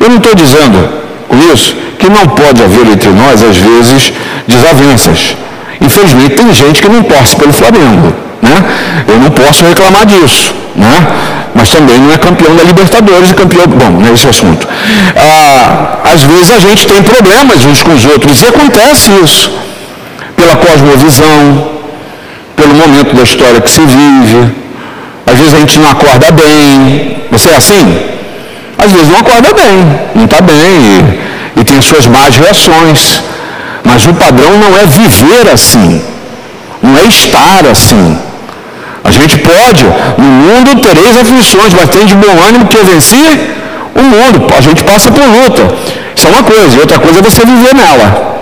Eu 0.00 0.08
não 0.08 0.16
estou 0.16 0.34
dizendo 0.34 1.03
com 1.34 1.52
isso 1.52 1.74
que 1.98 2.08
não 2.08 2.26
pode 2.28 2.62
haver 2.62 2.86
entre 2.92 3.10
nós, 3.10 3.42
às 3.42 3.56
vezes, 3.56 4.12
desavenças. 4.46 5.36
Infelizmente, 5.80 6.34
tem 6.36 6.54
gente 6.54 6.80
que 6.80 6.88
não 6.88 7.02
torce 7.02 7.36
pelo 7.36 7.52
Flamengo. 7.52 8.14
Né? 8.40 8.64
Eu 9.08 9.18
não 9.18 9.30
posso 9.30 9.64
reclamar 9.64 10.06
disso. 10.06 10.54
Né? 10.76 11.06
Mas 11.54 11.70
também 11.70 11.98
não 11.98 12.12
é 12.12 12.18
campeão 12.18 12.54
da 12.56 12.62
Libertadores 12.62 13.30
e 13.30 13.34
campeão. 13.34 13.66
Bom, 13.66 13.90
não 13.90 14.08
é 14.08 14.12
esse 14.12 14.28
assunto. 14.28 14.66
Ah, 15.16 15.98
às 16.12 16.22
vezes 16.22 16.50
a 16.50 16.58
gente 16.58 16.86
tem 16.86 17.02
problemas 17.02 17.64
uns 17.64 17.82
com 17.82 17.94
os 17.94 18.04
outros 18.04 18.42
e 18.42 18.46
acontece 18.46 19.10
isso. 19.24 19.50
Pela 20.36 20.56
cosmovisão, 20.56 21.70
pelo 22.56 22.74
momento 22.74 23.14
da 23.14 23.22
história 23.22 23.60
que 23.60 23.70
se 23.70 23.80
vive. 23.80 24.52
Às 25.26 25.38
vezes 25.38 25.54
a 25.54 25.58
gente 25.58 25.78
não 25.78 25.90
acorda 25.90 26.30
bem. 26.32 27.24
Você 27.30 27.48
é 27.48 27.56
assim? 27.56 28.14
Às 28.78 28.90
vezes 28.92 29.08
não 29.08 29.18
acorda 29.18 29.52
bem, 29.52 30.00
não 30.14 30.24
está 30.24 30.40
bem 30.40 30.56
e, 31.56 31.60
e 31.60 31.64
tem 31.64 31.80
suas 31.80 32.06
más 32.06 32.36
reações. 32.36 33.22
Mas 33.84 34.06
o 34.06 34.14
padrão 34.14 34.58
não 34.58 34.76
é 34.78 34.86
viver 34.86 35.52
assim, 35.52 36.02
não 36.82 36.98
é 36.98 37.04
estar 37.04 37.66
assim. 37.70 38.18
A 39.04 39.10
gente 39.10 39.36
pode, 39.36 39.84
no 40.16 40.24
mundo 40.24 40.80
tereis 40.80 41.16
aflições, 41.16 41.74
mas 41.74 41.90
tem 41.90 42.06
de 42.06 42.14
bom 42.14 42.42
ânimo 42.48 42.66
que 42.66 42.76
eu 42.76 42.84
venci 42.86 43.54
o 43.94 44.02
mundo. 44.02 44.46
A 44.56 44.60
gente 44.62 44.82
passa 44.82 45.10
por 45.10 45.22
luta. 45.22 45.62
Isso 46.16 46.26
é 46.26 46.30
uma 46.30 46.42
coisa, 46.42 46.76
e 46.76 46.80
outra 46.80 46.98
coisa 46.98 47.18
é 47.18 47.22
você 47.22 47.44
viver 47.44 47.74
nela. 47.74 48.34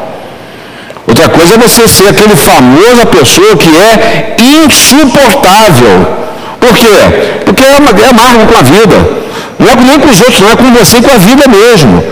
Outra 1.07 1.29
coisa 1.29 1.55
é 1.55 1.59
você 1.59 1.88
ser 1.88 2.09
aquele 2.09 2.37
famosa 2.37 3.07
pessoa 3.07 3.57
que 3.57 3.68
é 3.77 4.37
insuportável. 4.66 6.23
Por 6.61 6.77
quê? 6.77 7.40
Porque 7.45 7.62
é, 7.62 8.05
é 8.07 8.09
amargo 8.09 8.47
com 8.47 8.59
a 8.59 8.62
vida. 8.62 9.23
Não 9.59 9.69
é 9.69 9.77
nem 9.77 9.99
com 10.01 10.09
os 10.09 10.21
outros, 10.21 10.41
não 10.41 10.51
é 10.51 10.57
com 10.57 10.73
você 10.73 11.01
com 11.01 11.11
a 11.15 11.19
vida 11.19 11.47
mesmo. 11.49 12.05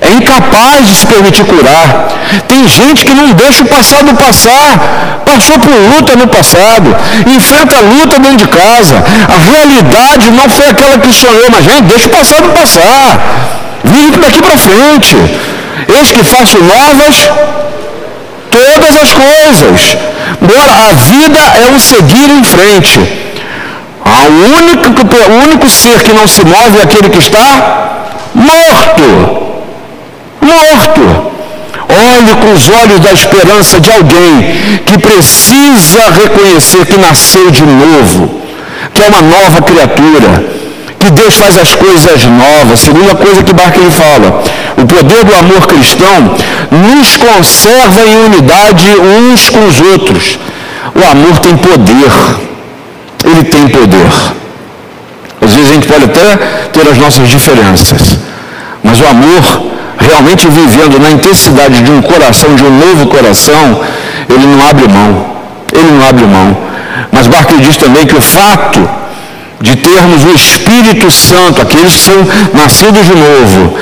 É 0.00 0.10
incapaz 0.12 0.86
de 0.86 0.94
se 0.94 1.06
permitir 1.06 1.44
curar. 1.44 2.08
Tem 2.48 2.66
gente 2.66 3.04
que 3.04 3.12
não 3.12 3.32
deixa 3.32 3.62
o 3.62 3.66
passado 3.66 4.14
passar. 4.14 5.22
Passou 5.26 5.58
por 5.58 5.74
luta 5.94 6.16
no 6.16 6.26
passado. 6.26 6.96
Enfrenta 7.26 7.76
a 7.76 7.80
luta 7.80 8.18
dentro 8.18 8.38
de 8.38 8.48
casa. 8.48 8.96
A 9.28 9.38
realidade 9.38 10.30
não 10.30 10.48
foi 10.48 10.68
aquela 10.68 10.98
que 10.98 11.12
sonhou, 11.12 11.50
mas 11.50 11.64
gente, 11.64 11.82
deixa 11.82 12.06
o 12.06 12.10
passado 12.10 12.48
passar. 12.50 13.20
Vive 13.84 14.16
daqui 14.16 14.40
para 14.40 14.58
frente. 14.58 15.16
Eis 15.88 16.10
que 16.10 16.24
faço 16.24 16.58
novas 16.62 17.28
todas 18.50 18.96
as 19.02 19.12
coisas. 19.12 19.96
Agora, 20.40 20.72
a 20.88 20.92
vida 20.94 21.40
é 21.62 21.74
um 21.74 21.78
seguir 21.78 22.30
em 22.30 22.44
frente. 22.44 23.29
O 24.10 24.58
único, 24.58 24.88
o 24.88 25.42
único 25.44 25.68
ser 25.68 26.02
que 26.02 26.12
não 26.12 26.26
se 26.26 26.44
move 26.44 26.78
é 26.78 26.82
aquele 26.82 27.10
que 27.10 27.18
está 27.18 28.08
morto. 28.34 29.50
Morto. 30.40 31.30
Olhe 31.90 32.34
com 32.36 32.52
os 32.52 32.68
olhos 32.68 33.00
da 33.00 33.12
esperança 33.12 33.80
de 33.80 33.90
alguém 33.90 34.80
que 34.86 34.98
precisa 34.98 36.00
reconhecer 36.22 36.86
que 36.86 36.96
nasceu 36.96 37.50
de 37.50 37.62
novo, 37.62 38.40
que 38.94 39.02
é 39.02 39.08
uma 39.08 39.22
nova 39.22 39.62
criatura, 39.62 40.44
que 40.98 41.10
Deus 41.10 41.34
faz 41.36 41.58
as 41.58 41.74
coisas 41.74 42.24
novas. 42.24 42.80
Segunda 42.80 43.14
coisa 43.14 43.42
que 43.42 43.52
Barclay 43.52 43.90
fala, 43.90 44.42
o 44.76 44.86
poder 44.86 45.24
do 45.24 45.34
amor 45.34 45.66
cristão 45.66 46.36
nos 46.70 47.16
conserva 47.16 48.00
em 48.06 48.24
unidade 48.26 48.86
uns 48.96 49.48
com 49.48 49.66
os 49.66 49.80
outros. 49.80 50.38
O 50.94 51.10
amor 51.10 51.38
tem 51.38 51.56
poder. 51.56 52.49
Ele 53.24 53.44
tem 53.44 53.68
poder. 53.68 54.10
Às 55.40 55.54
vezes 55.54 55.70
a 55.70 55.74
gente 55.74 55.86
pode 55.86 56.04
até 56.04 56.36
ter 56.72 56.88
as 56.88 56.98
nossas 56.98 57.28
diferenças, 57.28 58.18
mas 58.82 59.00
o 59.00 59.06
amor, 59.06 59.70
realmente 59.98 60.48
vivendo 60.48 60.98
na 61.00 61.10
intensidade 61.10 61.82
de 61.82 61.90
um 61.90 62.02
coração, 62.02 62.54
de 62.54 62.62
um 62.62 62.78
novo 62.78 63.06
coração, 63.06 63.80
ele 64.28 64.46
não 64.46 64.68
abre 64.68 64.86
mão. 64.88 65.26
Ele 65.72 65.90
não 65.92 66.08
abre 66.08 66.26
mão. 66.26 66.56
Mas 67.12 67.26
Barclay 67.26 67.60
diz 67.60 67.76
também 67.76 68.06
que 68.06 68.16
o 68.16 68.20
fato 68.20 68.88
de 69.60 69.76
termos 69.76 70.24
o 70.24 70.32
Espírito 70.34 71.10
Santo, 71.10 71.60
aqueles 71.60 71.94
que 71.94 72.00
são 72.00 72.26
nascidos 72.54 73.04
de 73.04 73.14
novo, 73.14 73.76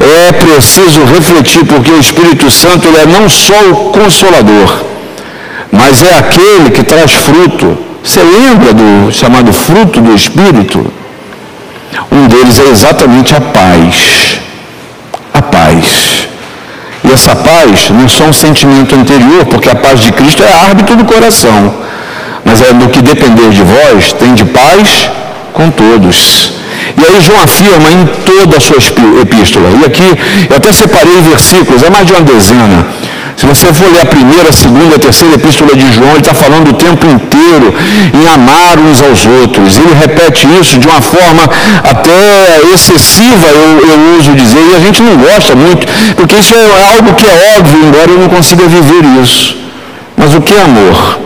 é 0.00 0.32
preciso 0.32 1.04
refletir, 1.04 1.64
porque 1.64 1.90
o 1.90 1.98
Espírito 1.98 2.50
Santo 2.50 2.86
ele 2.86 2.98
é 2.98 3.06
não 3.06 3.28
só 3.28 3.58
o 3.70 3.74
consolador, 3.90 4.84
mas 5.72 6.02
é 6.02 6.18
aquele 6.18 6.70
que 6.70 6.84
traz 6.84 7.12
fruto. 7.12 7.78
Você 8.04 8.20
lembra 8.22 8.74
do 8.74 9.10
chamado 9.10 9.50
fruto 9.52 10.02
do 10.02 10.14
Espírito? 10.14 10.92
Um 12.10 12.26
deles 12.28 12.60
é 12.60 12.68
exatamente 12.68 13.34
a 13.34 13.40
paz. 13.40 14.38
A 15.32 15.40
paz. 15.40 16.28
E 17.02 17.10
essa 17.10 17.34
paz 17.34 17.88
não 17.88 18.04
é 18.04 18.08
só 18.08 18.24
um 18.24 18.32
sentimento 18.32 18.94
anterior, 18.94 19.46
porque 19.46 19.70
a 19.70 19.74
paz 19.74 20.00
de 20.00 20.12
Cristo 20.12 20.42
é 20.42 20.52
árbitro 20.52 20.94
do 20.94 21.04
coração. 21.06 21.74
Mas 22.44 22.60
é 22.60 22.72
no 22.72 22.88
que 22.90 23.00
depender 23.00 23.48
de 23.50 23.62
vós, 23.62 24.12
tem 24.12 24.34
de 24.34 24.44
paz 24.44 25.08
com 25.54 25.70
todos. 25.70 26.52
E 26.96 27.04
aí 27.04 27.20
João 27.22 27.40
afirma 27.42 27.90
em 27.90 28.06
toda 28.26 28.58
a 28.58 28.60
sua 28.60 28.76
epístola. 29.22 29.70
E 29.80 29.84
aqui 29.86 30.18
eu 30.50 30.56
até 30.56 30.72
separei 30.72 31.20
versículos, 31.22 31.82
é 31.82 31.88
mais 31.88 32.06
de 32.06 32.12
uma 32.12 32.22
dezena. 32.22 32.86
Se 33.36 33.46
você 33.46 33.72
for 33.72 33.90
ler 33.92 34.02
a 34.02 34.06
primeira, 34.06 34.50
a 34.50 34.52
segunda, 34.52 34.96
a 34.96 34.98
terceira 34.98 35.34
epístola 35.34 35.74
de 35.74 35.92
João, 35.92 36.10
ele 36.10 36.20
está 36.20 36.34
falando 36.34 36.68
o 36.68 36.74
tempo 36.74 37.06
inteiro 37.06 37.74
em 38.14 38.28
amar 38.28 38.78
uns 38.78 39.02
aos 39.02 39.26
outros. 39.26 39.78
Ele 39.78 39.94
repete 39.94 40.46
isso 40.60 40.78
de 40.78 40.86
uma 40.86 41.00
forma 41.00 41.42
até 41.82 42.60
excessiva, 42.74 43.46
eu, 43.48 43.88
eu 43.88 44.18
uso 44.18 44.32
dizer, 44.34 44.60
e 44.70 44.76
a 44.76 44.80
gente 44.80 45.02
não 45.02 45.16
gosta 45.16 45.54
muito, 45.54 45.86
porque 46.16 46.36
isso 46.36 46.54
é 46.54 46.94
algo 46.94 47.14
que 47.14 47.26
é 47.26 47.58
óbvio, 47.58 47.84
embora 47.84 48.10
eu 48.10 48.18
não 48.18 48.28
consiga 48.28 48.66
viver 48.66 49.04
isso. 49.22 49.56
Mas 50.16 50.34
o 50.34 50.40
que 50.40 50.54
é 50.54 50.62
amor? 50.62 51.20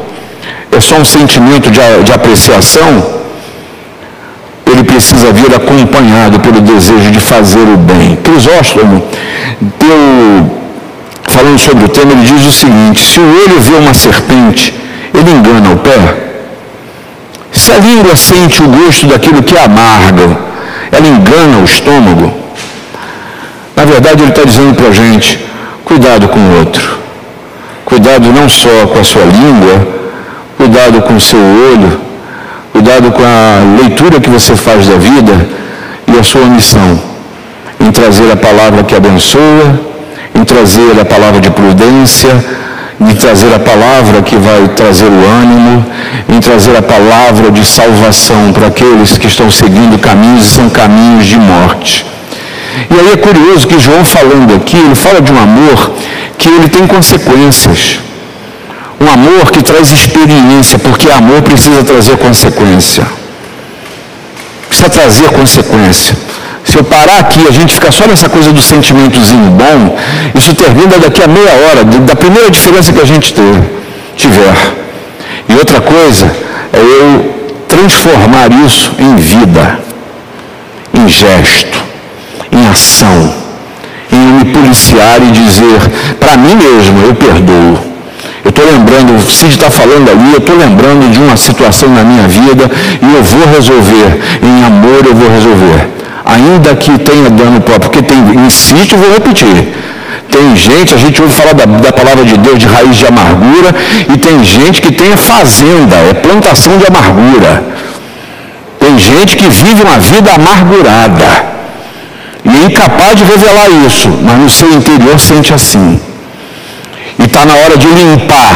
É 0.73 0.81
só 0.81 0.97
um 0.97 1.05
sentimento 1.05 1.71
de, 1.71 1.81
de 2.05 2.13
apreciação? 2.13 3.17
ele 4.77 4.85
precisa 4.85 5.33
vir 5.33 5.55
acompanhado 5.55 6.39
pelo 6.41 6.61
desejo 6.61 7.11
de 7.11 7.21
fazer 7.21 7.61
o 7.61 7.77
bem. 7.77 8.17
Crisóstomo, 8.17 9.03
deu, 9.61 10.51
falando 11.37 11.59
sobre 11.59 11.85
o 11.85 11.89
tema, 11.89 12.13
ele 12.13 12.23
diz 12.23 12.47
o 12.47 12.53
seguinte: 12.53 13.05
se 13.05 13.21
o 13.21 13.29
olho 13.43 13.61
vê 13.61 13.77
uma 13.77 13.95
serpente, 13.95 14.73
ele 15.13 15.31
engana 15.31 15.71
o 15.71 15.77
pé. 15.77 16.01
Se 17.53 17.73
a 17.73 17.79
língua 17.79 18.15
sente 18.17 18.63
o 18.63 18.69
gosto 18.69 19.07
daquilo 19.07 19.43
que 19.43 19.57
é 19.57 19.65
amargo, 19.65 20.37
ela 20.91 21.07
engana 21.07 21.59
o 21.59 21.65
estômago. 21.65 22.33
Na 23.75 23.85
verdade, 23.85 24.23
ele 24.23 24.31
está 24.31 24.45
dizendo 24.45 24.75
para 24.75 24.89
a 24.89 24.93
gente: 24.93 25.39
cuidado 25.85 26.29
com 26.29 26.39
o 26.39 26.59
outro. 26.59 26.99
Cuidado 27.85 28.33
não 28.33 28.49
só 28.49 28.87
com 28.93 28.99
a 28.99 29.05
sua 29.05 29.23
língua, 29.23 29.75
cuidado 30.59 31.03
com 31.03 31.15
o 31.15 31.21
seu 31.21 31.39
olho, 31.73 32.07
Cuidado 32.77 33.11
com 33.11 33.23
a 33.23 33.81
leitura 33.81 34.21
que 34.21 34.29
você 34.29 34.55
faz 34.55 34.87
da 34.87 34.99
vida 34.99 35.33
e 36.07 36.19
a 36.19 36.23
sua 36.23 36.45
missão 36.45 37.01
em 37.81 37.91
trazer 37.91 38.31
a 38.31 38.37
palavra 38.37 38.85
que 38.85 38.95
abençoa, 38.95 39.81
em 40.37 40.45
trazer 40.45 41.01
a 41.01 41.05
palavra 41.05 41.41
de 41.41 41.51
prudência, 41.51 42.45
em 43.01 43.15
trazer 43.15 43.53
a 43.55 43.59
palavra 43.59 44.23
que 44.23 44.37
vai 44.37 44.69
trazer 44.69 45.07
o 45.07 45.25
ânimo, 45.43 45.85
em 46.29 46.41
trazer 46.41 46.77
a 46.77 46.83
palavra 46.83 47.51
de 47.51 47.65
salvação 47.65 48.53
para 48.53 48.67
aqueles 48.67 49.17
que 49.17 49.27
estão 49.27 49.51
seguindo 49.51 49.99
caminhos 49.99 50.47
e 50.47 50.49
são 50.49 50.69
caminhos 50.69 51.27
de 51.27 51.39
morte. 51.39 52.05
E 52.91 52.95
aí 52.95 53.13
é 53.13 53.17
curioso 53.17 53.67
que 53.67 53.79
João 53.79 54.05
falando 54.05 54.55
aqui, 54.55 54.77
ele 54.77 54.95
fala 54.95 55.21
de 55.21 55.33
um 55.33 55.41
amor 55.41 55.93
que 56.39 56.49
ele 56.49 56.69
tem 56.69 56.87
consequências. 56.87 58.01
Um 59.01 59.09
amor 59.11 59.51
que 59.51 59.63
traz 59.63 59.91
experiência, 59.91 60.79
porque 60.79 61.11
amor 61.11 61.43
precisa 61.43 61.83
trazer 61.83 62.17
consequência. 62.19 63.07
Precisa 64.69 64.91
trazer 64.91 65.31
consequência. 65.31 66.26
Se 66.77 66.81
eu 66.81 66.85
parar 66.85 67.21
aqui 67.21 67.41
a 67.49 67.51
gente 67.51 67.73
ficar 67.73 67.91
só 67.91 68.07
nessa 68.07 68.29
coisa 68.29 68.53
do 68.53 68.61
sentimentozinho 68.61 69.51
bom, 69.53 69.97
isso 70.35 70.55
termina 70.55 70.99
daqui 70.99 71.23
a 71.23 71.27
meia 71.27 71.51
hora, 71.65 71.83
da 71.85 72.15
primeira 72.15 72.51
diferença 72.51 72.93
que 72.93 73.01
a 73.01 73.05
gente 73.07 73.33
ter, 73.33 73.55
tiver. 74.15 74.55
E 75.49 75.55
outra 75.55 75.81
coisa 75.81 76.27
é 76.75 76.79
eu 76.79 77.35
transformar 77.67 78.53
isso 78.67 78.93
em 78.99 79.17
vida, 79.17 79.79
em 80.93 81.09
gesto, 81.09 81.83
em 82.53 82.69
ação, 82.69 83.33
em 84.13 84.27
me 84.35 84.45
policiar 84.53 85.17
e 85.23 85.31
dizer 85.31 85.81
para 86.21 86.37
mim 86.37 86.57
mesmo, 86.57 87.07
eu 87.07 87.15
perdoo. 87.15 87.79
Eu 88.45 88.51
estou 88.51 88.67
lembrando, 88.67 89.17
o 89.17 89.21
Cid 89.23 89.55
está 89.55 89.71
falando 89.71 90.11
ali, 90.11 90.33
eu 90.35 90.41
estou 90.41 90.55
lembrando 90.55 91.11
de 91.11 91.19
uma 91.21 91.39
situação 91.39 91.89
na 91.89 92.05
minha 92.05 92.29
vida 92.29 92.71
e 93.01 93.15
eu 93.15 93.23
vou 93.23 93.47
resolver. 93.51 94.21
Em 94.43 94.63
amor 94.63 95.07
eu 95.07 95.15
vou 95.15 95.31
resolver. 95.31 95.97
Ainda 96.27 96.75
que 96.75 96.99
tenha 96.99 97.31
dano 97.31 97.61
próprio, 97.61 97.91
porque 97.91 98.03
tem, 98.03 98.19
insisto 98.47 98.95
e 98.95 98.97
vou 98.97 99.13
repetir. 99.13 99.73
Tem 100.31 100.57
gente, 100.57 100.93
a 100.93 100.97
gente 100.99 101.23
ouve 101.23 101.33
falar 101.33 101.53
da, 101.55 101.65
da, 101.65 101.93
palavra 101.93 102.25
de 102.25 102.37
Deus 102.37 102.59
de 102.59 102.67
raiz 102.67 102.97
de 102.97 103.07
amargura, 103.07 103.75
e 104.13 104.19
tem 104.19 104.43
gente 104.43 104.83
que 104.83 104.93
tem 104.93 105.17
fazenda, 105.17 105.95
é 106.11 106.15
plantação 106.15 106.77
de 106.79 106.87
amargura. 106.87 107.65
Tem 108.81 108.99
gente 108.99 109.37
que 109.37 109.49
vive 109.49 109.83
uma 109.83 109.99
vida 109.99 110.33
amargurada 110.35 111.57
e 112.45 112.57
é 112.57 112.65
incapaz 112.67 113.17
de 113.17 113.25
revelar 113.25 113.69
isso, 113.87 114.09
mas 114.23 114.39
no 114.39 114.49
seu 114.49 114.73
interior 114.73 115.19
sente 115.19 115.53
assim. 115.53 116.01
E 117.19 117.25
está 117.25 117.45
na 117.45 117.55
hora 117.55 117.77
de 117.77 117.87
limpar 117.89 118.55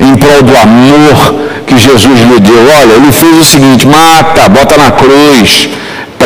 em 0.00 0.14
prol 0.16 0.42
do 0.42 0.56
amor 0.56 1.34
que 1.66 1.78
Jesus 1.78 2.04
lhe 2.04 2.40
deu. 2.40 2.68
Olha, 2.80 2.92
ele 2.94 3.10
fez 3.10 3.38
o 3.38 3.44
seguinte: 3.44 3.86
mata, 3.86 4.48
bota 4.50 4.76
na 4.76 4.90
cruz, 4.90 5.68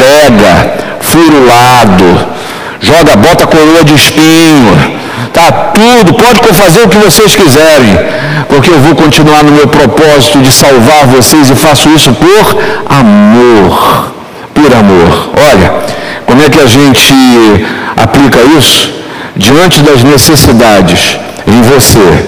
prega, 0.02 0.52
fura 1.00 1.36
o 1.36 1.46
lado, 1.46 2.06
joga, 2.80 3.16
bota 3.16 3.46
coroa 3.46 3.84
de 3.84 3.94
espinho. 3.94 5.02
Tá 5.32 5.50
tudo, 5.74 6.14
pode 6.14 6.40
fazer 6.54 6.82
o 6.82 6.88
que 6.88 6.98
vocês 6.98 7.34
quiserem, 7.34 7.94
porque 8.48 8.70
eu 8.70 8.80
vou 8.80 8.94
continuar 8.94 9.42
no 9.42 9.52
meu 9.52 9.66
propósito 9.66 10.40
de 10.40 10.52
salvar 10.52 11.06
vocês 11.06 11.48
e 11.50 11.54
faço 11.54 11.88
isso 11.90 12.12
por 12.12 12.44
amor. 13.02 14.12
Por 14.54 14.74
amor. 14.74 15.30
Olha, 15.50 15.68
como 16.26 16.42
é 16.42 16.50
que 16.50 16.60
a 16.60 16.66
gente 16.66 17.14
aplica 17.96 18.40
isso? 18.58 19.02
diante 19.36 19.82
das 19.82 20.02
necessidades 20.02 21.18
em 21.46 21.62
você, 21.62 22.26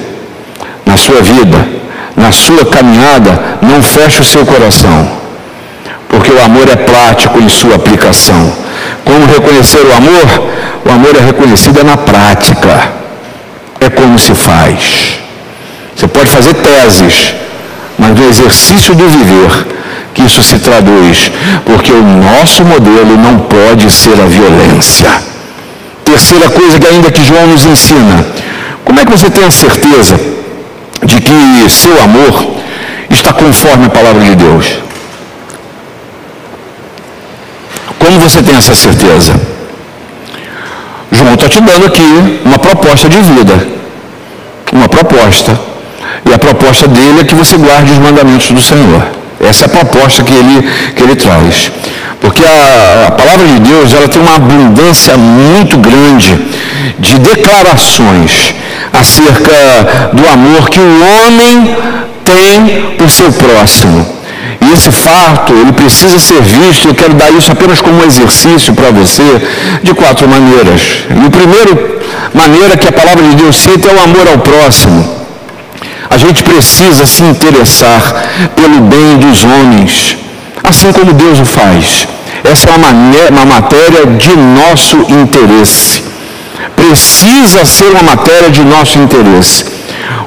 na 0.86 0.96
sua 0.96 1.20
vida, 1.20 1.68
na 2.16 2.32
sua 2.32 2.64
caminhada, 2.64 3.58
não 3.62 3.82
feche 3.82 4.22
o 4.22 4.24
seu 4.24 4.44
coração, 4.46 5.08
porque 6.14 6.30
o 6.30 6.44
amor 6.44 6.68
é 6.68 6.76
prático 6.76 7.40
em 7.40 7.48
sua 7.48 7.74
aplicação. 7.74 8.52
Como 9.04 9.26
reconhecer 9.26 9.84
o 9.84 9.92
amor? 9.92 10.26
O 10.86 10.90
amor 10.92 11.16
é 11.16 11.20
reconhecido 11.20 11.82
na 11.82 11.96
prática, 11.96 12.92
é 13.80 13.90
como 13.90 14.16
se 14.16 14.32
faz. 14.32 15.18
Você 15.94 16.06
pode 16.06 16.30
fazer 16.30 16.54
teses, 16.54 17.34
mas 17.98 18.10
no 18.16 18.28
exercício 18.28 18.94
do 18.94 19.08
viver, 19.08 19.66
que 20.14 20.22
isso 20.22 20.40
se 20.44 20.56
traduz, 20.60 21.32
porque 21.66 21.90
o 21.90 22.02
nosso 22.02 22.64
modelo 22.64 23.16
não 23.16 23.40
pode 23.40 23.90
ser 23.90 24.14
a 24.20 24.26
violência. 24.26 25.10
Terceira 26.04 26.48
coisa 26.48 26.78
que 26.78 26.86
ainda 26.86 27.10
que 27.10 27.24
João 27.24 27.48
nos 27.48 27.64
ensina. 27.64 28.24
Como 28.84 29.00
é 29.00 29.04
que 29.04 29.10
você 29.10 29.28
tem 29.28 29.44
a 29.44 29.50
certeza 29.50 30.14
de 31.02 31.20
que 31.20 31.68
seu 31.68 32.00
amor 32.04 32.54
está 33.10 33.32
conforme 33.32 33.86
a 33.86 33.90
palavra 33.90 34.22
de 34.22 34.36
Deus? 34.36 34.84
Como 38.04 38.13
você 38.24 38.42
tem 38.42 38.56
essa 38.56 38.74
certeza? 38.74 39.34
João 41.12 41.34
está 41.34 41.46
te 41.48 41.60
dando 41.60 41.86
aqui 41.86 42.40
uma 42.44 42.58
proposta 42.58 43.06
de 43.08 43.18
vida. 43.18 43.68
Uma 44.72 44.88
proposta. 44.88 45.58
E 46.24 46.32
a 46.32 46.38
proposta 46.38 46.88
dele 46.88 47.20
é 47.20 47.24
que 47.24 47.34
você 47.34 47.56
guarde 47.56 47.92
os 47.92 47.98
mandamentos 47.98 48.50
do 48.50 48.62
Senhor. 48.62 49.02
Essa 49.40 49.64
é 49.64 49.66
a 49.66 49.68
proposta 49.68 50.22
que 50.22 50.32
ele, 50.32 50.66
que 50.96 51.02
ele 51.02 51.16
traz. 51.16 51.70
Porque 52.18 52.42
a, 52.42 53.08
a, 53.08 53.10
palavra 53.10 53.46
de 53.46 53.60
Deus 53.60 53.92
ela 53.92 54.08
tem 54.08 54.22
uma 54.22 54.36
abundância 54.36 55.18
muito 55.18 55.76
grande 55.76 56.34
de 56.98 57.18
declarações 57.18 58.54
acerca 58.90 60.10
do 60.14 60.26
amor 60.26 60.70
que 60.70 60.80
o 60.80 61.00
homem 61.12 61.76
tem 62.24 62.96
por 62.96 63.10
seu 63.10 63.30
próximo. 63.30 64.13
E 64.60 64.72
esse 64.72 64.90
fato, 64.90 65.52
ele 65.52 65.72
precisa 65.72 66.18
ser 66.18 66.40
visto, 66.42 66.88
eu 66.88 66.94
quero 66.94 67.14
dar 67.14 67.30
isso 67.32 67.50
apenas 67.52 67.80
como 67.80 68.00
um 68.00 68.04
exercício 68.04 68.74
para 68.74 68.90
você, 68.90 69.22
de 69.82 69.94
quatro 69.94 70.28
maneiras. 70.28 70.80
A 71.10 71.30
primeira 71.30 72.00
maneira 72.32 72.76
que 72.76 72.88
a 72.88 72.92
palavra 72.92 73.22
de 73.28 73.36
Deus 73.36 73.56
cita 73.56 73.88
é 73.88 73.94
o 73.94 74.02
amor 74.02 74.28
ao 74.28 74.38
próximo. 74.38 75.24
A 76.10 76.16
gente 76.16 76.42
precisa 76.42 77.06
se 77.06 77.22
interessar 77.22 78.50
pelo 78.54 78.80
bem 78.82 79.18
dos 79.18 79.42
homens, 79.44 80.16
assim 80.62 80.92
como 80.92 81.12
Deus 81.12 81.40
o 81.40 81.44
faz. 81.44 82.06
Essa 82.44 82.68
é 82.68 82.76
uma, 82.76 82.90
uma 83.30 83.44
matéria 83.46 84.06
de 84.06 84.36
nosso 84.36 84.96
interesse. 85.08 86.04
Precisa 86.76 87.64
ser 87.64 87.90
uma 87.90 88.02
matéria 88.02 88.50
de 88.50 88.62
nosso 88.62 88.98
interesse. 88.98 89.64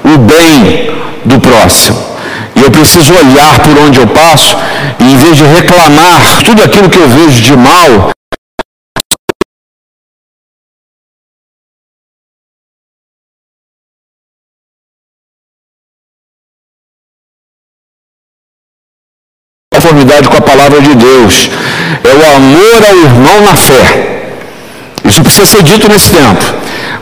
O 0.04 0.18
bem 0.18 0.92
do 1.26 1.40
próximo. 1.40 2.17
E 2.58 2.64
eu 2.64 2.72
preciso 2.72 3.14
olhar 3.14 3.60
por 3.62 3.78
onde 3.78 4.00
eu 4.00 4.08
passo 4.08 4.56
e 5.00 5.04
em 5.04 5.18
vez 5.18 5.38
de 5.38 5.44
reclamar 5.44 6.44
tudo 6.44 6.64
aquilo 6.64 6.90
que 6.90 6.98
eu 6.98 7.08
vejo 7.08 7.42
de 7.42 7.56
mal, 7.56 8.12
conformidade 19.88 20.28
com 20.28 20.38
a 20.38 20.42
palavra 20.42 20.82
de 20.82 20.96
Deus. 20.96 21.50
É 22.04 22.14
o 22.14 22.36
amor 22.36 22.84
ao 22.90 22.98
irmão 22.98 23.42
na 23.42 23.56
fé. 23.56 24.17
Isso 25.08 25.22
precisa 25.22 25.46
ser 25.46 25.64
dito 25.64 25.90
nesse 25.90 26.12
tempo. 26.12 26.44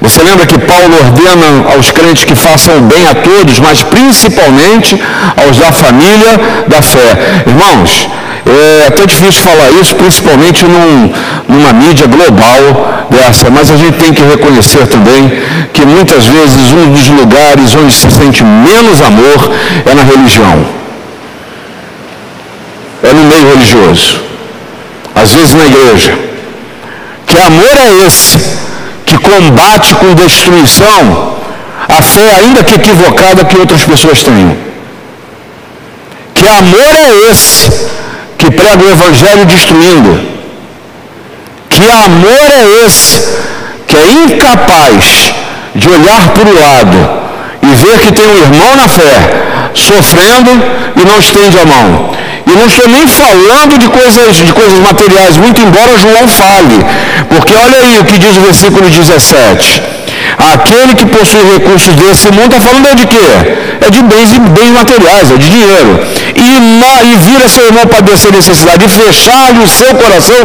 Você 0.02 0.22
lembra 0.22 0.46
que 0.46 0.58
Paulo 0.60 0.96
ordena 1.04 1.74
aos 1.74 1.90
crentes 1.92 2.24
que 2.24 2.36
façam 2.36 2.82
bem 2.82 3.08
a 3.08 3.16
todos, 3.16 3.60
mas 3.60 3.82
principalmente 3.82 5.02
aos 5.44 5.58
da 5.58 5.72
família 5.72 6.40
da 6.68 6.82
fé. 6.82 7.44
Irmãos, 7.48 8.08
é 8.46 8.88
até 8.88 9.06
difícil 9.08 9.42
falar 9.42 9.72
isso, 9.82 9.96
principalmente 9.96 10.66
num, 10.66 11.12
numa 11.50 11.74
mídia 11.74 12.06
global 12.06 13.08
dessa, 13.10 13.50
mas 13.50 13.72
a 13.72 13.78
gente 13.78 13.98
tem 13.98 14.14
que 14.14 14.22
reconhecer 14.22 14.86
também 14.88 15.42
que 15.74 15.84
muitas 15.86 16.26
vezes 16.28 16.72
um 16.72 16.92
dos 16.92 17.08
lugares 17.08 17.74
onde 17.76 17.94
se 17.94 18.10
sente 18.12 18.44
menos 18.44 19.02
amor 19.02 19.52
é 19.86 19.94
na 19.96 20.04
religião 20.04 20.86
é 23.06 23.14
no 23.14 23.24
meio 23.26 23.50
religioso, 23.50 24.20
às 25.14 25.32
vezes 25.32 25.54
na 25.54 25.66
igreja. 25.66 26.35
Que 27.36 27.42
amor 27.42 27.78
é 27.78 28.08
esse 28.08 28.38
que 29.06 29.18
combate 29.18 29.94
com 29.96 30.14
destruição 30.14 31.36
a 31.86 32.02
fé, 32.02 32.34
ainda 32.40 32.64
que 32.64 32.76
equivocada, 32.76 33.44
que 33.44 33.58
outras 33.58 33.84
pessoas 33.84 34.24
têm? 34.24 34.58
Que 36.34 36.48
amor 36.48 36.96
é 36.96 37.30
esse 37.30 37.90
que 38.38 38.50
prega 38.50 38.82
o 38.82 38.90
evangelho 38.90 39.46
destruindo? 39.48 40.18
Que 41.70 41.84
amor 42.06 42.52
é 42.58 42.86
esse 42.86 43.20
que 43.86 43.98
é 43.98 44.14
incapaz 44.14 45.34
de 45.76 45.90
olhar 45.90 46.30
para 46.30 46.50
o 46.50 46.56
lado 46.58 46.98
e 47.64 47.68
ver 47.68 48.00
que 48.00 48.14
tem 48.14 48.28
um 48.30 48.38
irmão 48.38 48.78
na 48.78 48.88
fé 48.88 49.72
sofrendo 49.74 50.52
e 50.96 51.06
não 51.06 51.20
estende 51.20 51.60
a 51.60 51.66
mão? 51.66 52.15
E 52.48 52.52
não 52.52 52.68
estou 52.68 52.88
nem 52.88 53.08
falando 53.08 53.78
de 53.80 53.88
coisas, 53.90 54.38
de 54.38 54.54
coisas 54.54 54.80
materiais, 54.80 55.38
muito 55.38 55.60
embora 55.62 55.98
João 55.98 56.28
fale. 56.28 56.78
Porque 57.30 57.54
olha 57.56 57.78
aí 57.82 58.00
o 58.00 58.06
que 58.06 58.20
diz 58.20 58.38
o 58.38 58.42
versículo 58.42 58.90
17. 58.90 59.82
Aquele 60.38 60.96
que 60.96 61.06
possui 61.06 61.42
recursos 61.54 61.94
desse 61.96 62.30
mundo 62.32 62.56
está 62.56 62.60
falando 62.60 62.88
é 62.88 62.96
de 62.96 63.08
quê? 63.08 63.28
É 63.82 63.90
de 63.90 64.02
bens 64.02 64.38
bens 64.38 64.72
materiais, 64.72 65.32
é 65.32 65.38
de 65.38 65.50
dinheiro. 65.50 66.00
E, 66.36 67.12
e 67.12 67.18
vira 67.18 67.50
seu 67.50 67.66
irmão 67.66 67.88
padecer 67.88 68.32
necessidade 68.32 68.86
e 68.86 68.90
fechar-lhe 68.90 69.60
o 69.60 69.68
seu 69.68 69.96
coração, 69.96 70.36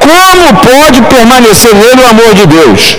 como 0.00 0.54
pode 0.60 1.02
permanecer 1.02 1.74
nele 1.74 2.02
o 2.02 2.06
amor 2.06 2.34
de 2.34 2.46
Deus? 2.46 2.96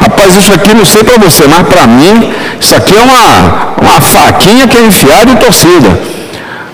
Rapaz, 0.00 0.34
isso 0.36 0.52
aqui 0.52 0.74
não 0.74 0.84
sei 0.84 1.04
para 1.04 1.18
você, 1.18 1.46
mas 1.46 1.66
para 1.68 1.86
mim, 1.86 2.32
isso 2.60 2.74
aqui 2.74 2.94
é 2.94 3.00
uma, 3.00 3.74
uma 3.80 4.00
faquinha 4.00 4.66
que 4.66 4.76
é 4.76 4.82
enfiada 4.82 5.32
e 5.32 5.36
torcida. 5.36 6.17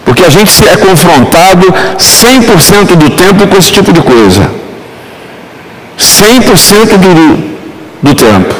Porque 0.05 0.25
a 0.25 0.29
gente 0.29 0.53
é 0.69 0.77
confrontado 0.77 1.67
100% 1.99 2.97
do 2.97 3.11
tempo 3.11 3.47
com 3.47 3.57
esse 3.57 3.73
tipo 3.73 3.93
de 3.93 4.03
coisa. 4.03 4.51
100% 5.99 6.99
do, 6.99 7.55
do 8.03 8.14
tempo. 8.14 8.55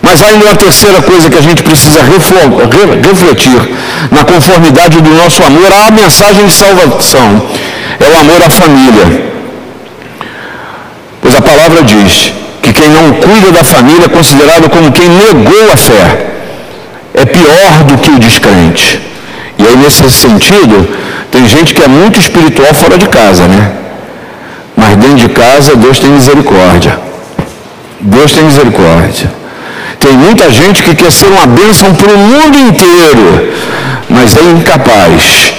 Mas 0.00 0.22
ainda 0.22 0.46
uma 0.46 0.56
terceira 0.56 1.02
coisa 1.02 1.28
que 1.28 1.36
a 1.36 1.42
gente 1.42 1.62
precisa 1.62 2.00
refletir 2.02 3.60
na 4.10 4.24
conformidade 4.24 5.00
do 5.00 5.10
nosso 5.10 5.42
amor 5.42 5.70
à 5.72 5.90
mensagem 5.90 6.46
de 6.46 6.52
salvação. 6.52 7.42
É 8.00 8.08
o 8.08 8.20
amor 8.20 8.42
à 8.42 8.48
família. 8.48 9.28
Pois 11.20 11.34
a 11.34 11.42
palavra 11.42 11.82
diz 11.82 12.32
que 12.62 12.72
quem 12.72 12.88
não 12.88 13.12
cuida 13.14 13.52
da 13.52 13.64
família 13.64 14.06
é 14.06 14.08
considerado 14.08 14.70
como 14.70 14.92
quem 14.92 15.08
negou 15.08 15.72
a 15.72 15.76
fé. 15.76 16.26
É 17.14 17.24
pior 17.26 17.84
do 17.84 17.98
que 17.98 18.10
o 18.10 18.18
descrente. 18.18 19.00
E 19.68 19.70
aí, 19.70 19.76
nesse 19.76 20.08
sentido, 20.10 20.88
tem 21.30 21.46
gente 21.46 21.74
que 21.74 21.82
é 21.82 21.88
muito 21.88 22.18
espiritual 22.18 22.72
fora 22.72 22.96
de 22.96 23.06
casa, 23.06 23.46
né? 23.46 23.72
Mas 24.74 24.96
dentro 24.96 25.16
de 25.16 25.28
casa, 25.28 25.76
Deus 25.76 25.98
tem 25.98 26.08
misericórdia. 26.08 26.98
Deus 28.00 28.32
tem 28.32 28.44
misericórdia. 28.44 29.30
Tem 30.00 30.12
muita 30.12 30.50
gente 30.50 30.82
que 30.82 30.94
quer 30.94 31.12
ser 31.12 31.26
uma 31.26 31.46
bênção 31.46 31.94
para 31.94 32.10
o 32.10 32.16
mundo 32.16 32.56
inteiro, 32.56 33.52
mas 34.08 34.34
é 34.38 34.42
incapaz 34.52 35.52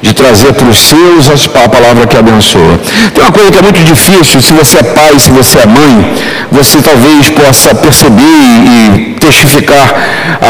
de 0.00 0.14
trazer 0.14 0.54
para 0.54 0.66
os 0.66 0.78
seus 0.78 1.28
a 1.54 1.68
palavra 1.68 2.06
que 2.06 2.16
abençoa. 2.16 2.80
Tem 3.12 3.22
uma 3.22 3.32
coisa 3.32 3.52
que 3.52 3.58
é 3.58 3.62
muito 3.62 3.84
difícil, 3.84 4.40
se 4.40 4.54
você 4.54 4.78
é 4.78 4.82
pai, 4.84 5.18
se 5.18 5.30
você 5.30 5.58
é 5.58 5.66
mãe, 5.66 6.14
você 6.50 6.78
talvez 6.80 7.28
possa 7.28 7.74
perceber 7.74 8.22
e 8.22 9.16
testificar 9.20 9.94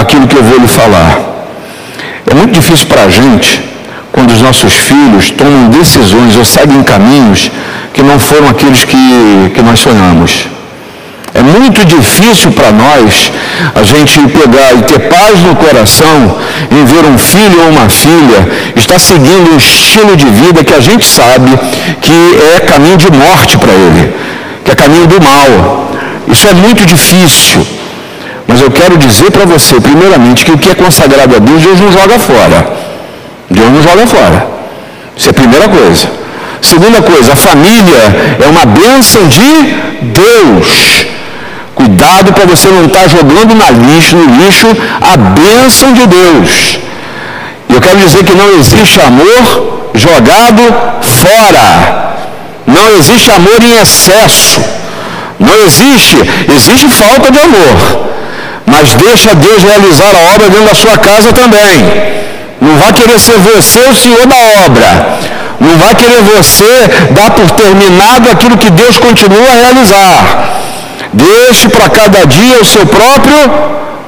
aquilo 0.01 0.29
que 0.29 0.37
eu 0.37 0.45
vou 0.45 0.61
lhe 0.61 0.69
falar. 0.69 1.40
É 2.31 2.35
muito 2.35 2.53
difícil 2.53 2.87
para 2.87 3.03
a 3.03 3.11
gente 3.11 3.61
quando 4.13 4.31
os 4.31 4.41
nossos 4.41 4.73
filhos 4.73 5.33
tomam 5.33 5.69
decisões 5.69 6.37
ou 6.37 6.45
seguem 6.45 6.81
caminhos 6.85 7.51
que 7.93 8.05
não 8.05 8.21
foram 8.21 8.49
aqueles 8.49 8.85
que, 8.85 9.51
que 9.53 9.63
nós 9.63 9.81
sonhamos. 9.81 10.47
É 11.35 11.43
muito 11.43 11.85
difícil 11.85 12.53
para 12.53 12.71
nós 12.71 13.33
a 13.75 13.83
gente 13.83 14.21
pegar 14.29 14.75
e 14.75 14.83
ter 14.83 15.01
paz 15.09 15.41
no 15.41 15.57
coração 15.57 16.39
em 16.71 16.85
ver 16.85 17.05
um 17.05 17.19
filho 17.19 17.63
ou 17.65 17.71
uma 17.71 17.89
filha 17.89 18.49
estar 18.77 19.01
seguindo 19.01 19.53
um 19.53 19.57
estilo 19.57 20.17
de 20.17 20.27
vida 20.27 20.63
que 20.63 20.75
a 20.75 20.81
gente 20.81 21.05
sabe 21.05 21.51
que 22.01 22.13
é 22.57 22.61
caminho 22.61 22.97
de 22.97 23.11
morte 23.11 23.57
para 23.59 23.73
ele, 23.73 24.15
que 24.65 24.71
é 24.71 24.75
caminho 24.77 25.07
do 25.09 25.21
mal. 25.21 25.91
Isso 26.29 26.47
é 26.47 26.55
muito 26.55 26.87
difícil. 26.87 27.80
Mas 28.51 28.61
eu 28.61 28.71
quero 28.71 28.99
dizer 28.99 29.31
para 29.31 29.45
você, 29.45 29.81
primeiramente, 29.81 30.45
que 30.45 30.51
o 30.51 30.59
que 30.59 30.71
é 30.71 30.75
consagrado 30.75 31.37
a 31.37 31.39
Deus, 31.39 31.63
Deus 31.63 31.79
não 31.81 31.93
joga 31.93 32.19
fora. 32.19 32.59
Deus 33.49 33.71
não 33.71 33.81
joga 33.81 34.07
fora. 34.09 34.47
Isso 35.17 35.29
é 35.29 35.31
a 35.31 35.35
primeira 35.35 35.69
coisa. 35.69 36.09
Segunda 36.61 37.01
coisa, 37.01 37.33
a 37.33 37.37
família 37.37 38.03
é 38.45 38.49
uma 38.49 38.67
bênção 38.67 39.29
de 39.29 39.53
Deus. 40.03 41.07
Cuidado 41.77 42.33
para 42.33 42.45
você 42.45 42.67
não 42.69 42.87
estar 42.87 43.03
tá 43.03 43.09
jogando 43.09 43.55
na 43.55 43.71
lixo, 43.71 44.17
no 44.17 44.45
lixo 44.45 44.67
a 45.01 45.17
bênção 45.17 45.93
de 45.93 46.07
Deus. 46.09 46.79
E 47.69 47.75
eu 47.75 47.81
quero 47.81 47.99
dizer 47.99 48.25
que 48.25 48.35
não 48.35 48.51
existe 48.59 49.01
amor 49.01 49.91
jogado 49.95 50.63
fora. 51.03 52.17
Não 52.67 52.99
existe 52.99 53.31
amor 53.31 53.63
em 53.63 53.81
excesso. 53.81 54.61
Não 55.39 55.57
existe, 55.67 56.17
existe 56.53 56.89
falta 56.89 57.31
de 57.31 57.39
amor. 57.39 58.11
Mas 58.71 58.95
deixa 58.95 59.35
Deus 59.35 59.63
realizar 59.63 60.13
a 60.15 60.35
obra 60.35 60.49
dentro 60.49 60.69
da 60.69 60.75
sua 60.75 60.97
casa 60.99 61.33
também. 61.33 61.77
Não 62.61 62.77
vai 62.77 62.93
querer 62.93 63.19
ser 63.19 63.37
você 63.39 63.81
o 63.91 63.95
senhor 63.95 64.27
da 64.27 64.41
obra. 64.65 64.91
Não 65.59 65.77
vai 65.77 65.95
querer 65.95 66.23
você 66.23 66.73
dar 67.11 67.31
por 67.31 67.51
terminado 67.51 68.31
aquilo 68.31 68.57
que 68.57 68.71
Deus 68.71 68.99
continua 68.99 69.51
a 69.51 69.57
realizar. 69.65 70.17
Deixe 71.13 71.69
para 71.69 71.89
cada 71.91 72.27
dia 72.27 72.61
o 72.61 72.65
seu 72.65 72.87
próprio 72.87 73.39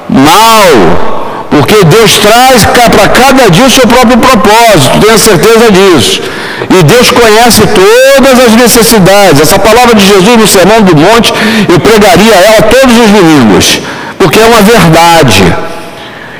mal. 0.09 1.13
Porque 1.49 1.83
Deus 1.83 2.17
traz 2.17 2.65
para 2.65 3.07
cada 3.09 3.49
dia 3.51 3.65
o 3.65 3.69
seu 3.69 3.85
próprio 3.85 4.17
propósito, 4.17 4.99
tenha 4.99 5.19
certeza 5.19 5.71
disso. 5.71 6.21
E 6.69 6.83
Deus 6.83 7.11
conhece 7.11 7.61
todas 7.67 8.45
as 8.45 8.53
necessidades. 8.55 9.41
Essa 9.41 9.59
palavra 9.59 9.93
de 9.93 10.07
Jesus 10.07 10.37
no 10.37 10.47
Sermão 10.47 10.81
do 10.81 10.95
Monte, 10.95 11.31
eu 11.69 11.79
pregaria 11.79 12.33
ela 12.33 12.61
todos 12.63 12.95
os 12.97 13.11
domingos 13.11 13.81
porque 14.23 14.39
é 14.39 14.45
uma 14.45 14.61
verdade. 14.61 15.43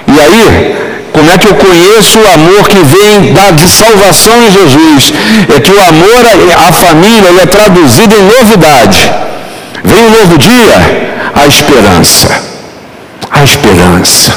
E 0.08 0.20
aí, 0.20 0.76
como 1.12 1.30
é 1.30 1.38
que 1.38 1.48
eu 1.48 1.56
conheço 1.56 2.18
o 2.18 2.28
amor 2.34 2.68
que 2.70 2.78
vem 2.78 3.34
da, 3.34 3.52
de 3.52 3.68
salvação 3.70 4.42
em 4.42 4.52
Jesus? 4.52 5.14
É 5.54 5.60
que 5.60 5.72
o 5.72 5.82
amor 5.82 6.22
à 6.66 6.72
família 6.72 7.42
é 7.42 7.46
traduzido 7.46 8.16
em 8.16 8.24
novidade. 8.24 9.12
Vem 9.84 10.02
um 10.02 10.12
novo 10.12 10.38
dia, 10.38 10.76
a 11.36 11.46
esperança. 11.46 12.30
A 13.30 13.44
esperança. 13.44 14.32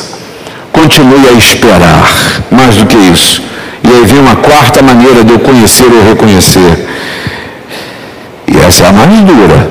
Continue 0.73 1.29
a 1.29 1.33
esperar. 1.33 2.11
Mais 2.51 2.75
do 2.75 2.87
que 2.87 2.97
isso. 2.97 3.43
E 3.85 3.89
aí 3.89 4.05
vem 4.07 4.19
uma 4.19 4.37
quarta 4.37 4.83
maneira 4.83 5.23
de 5.23 5.33
eu 5.33 5.39
conhecer 5.39 5.87
ou 5.87 6.03
reconhecer. 6.03 6.89
E 8.49 8.59
essa 8.67 8.85
é 8.85 8.89
a 8.89 8.93
mais 8.93 9.21
dura. 9.21 9.71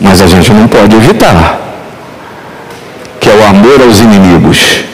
Mas 0.00 0.22
a 0.22 0.28
gente 0.28 0.52
não 0.52 0.68
pode 0.68 0.94
evitar 0.94 1.65
que 3.26 3.30
é 3.32 3.34
o 3.34 3.48
amor 3.48 3.82
aos 3.82 3.98
inimigos. 3.98 4.84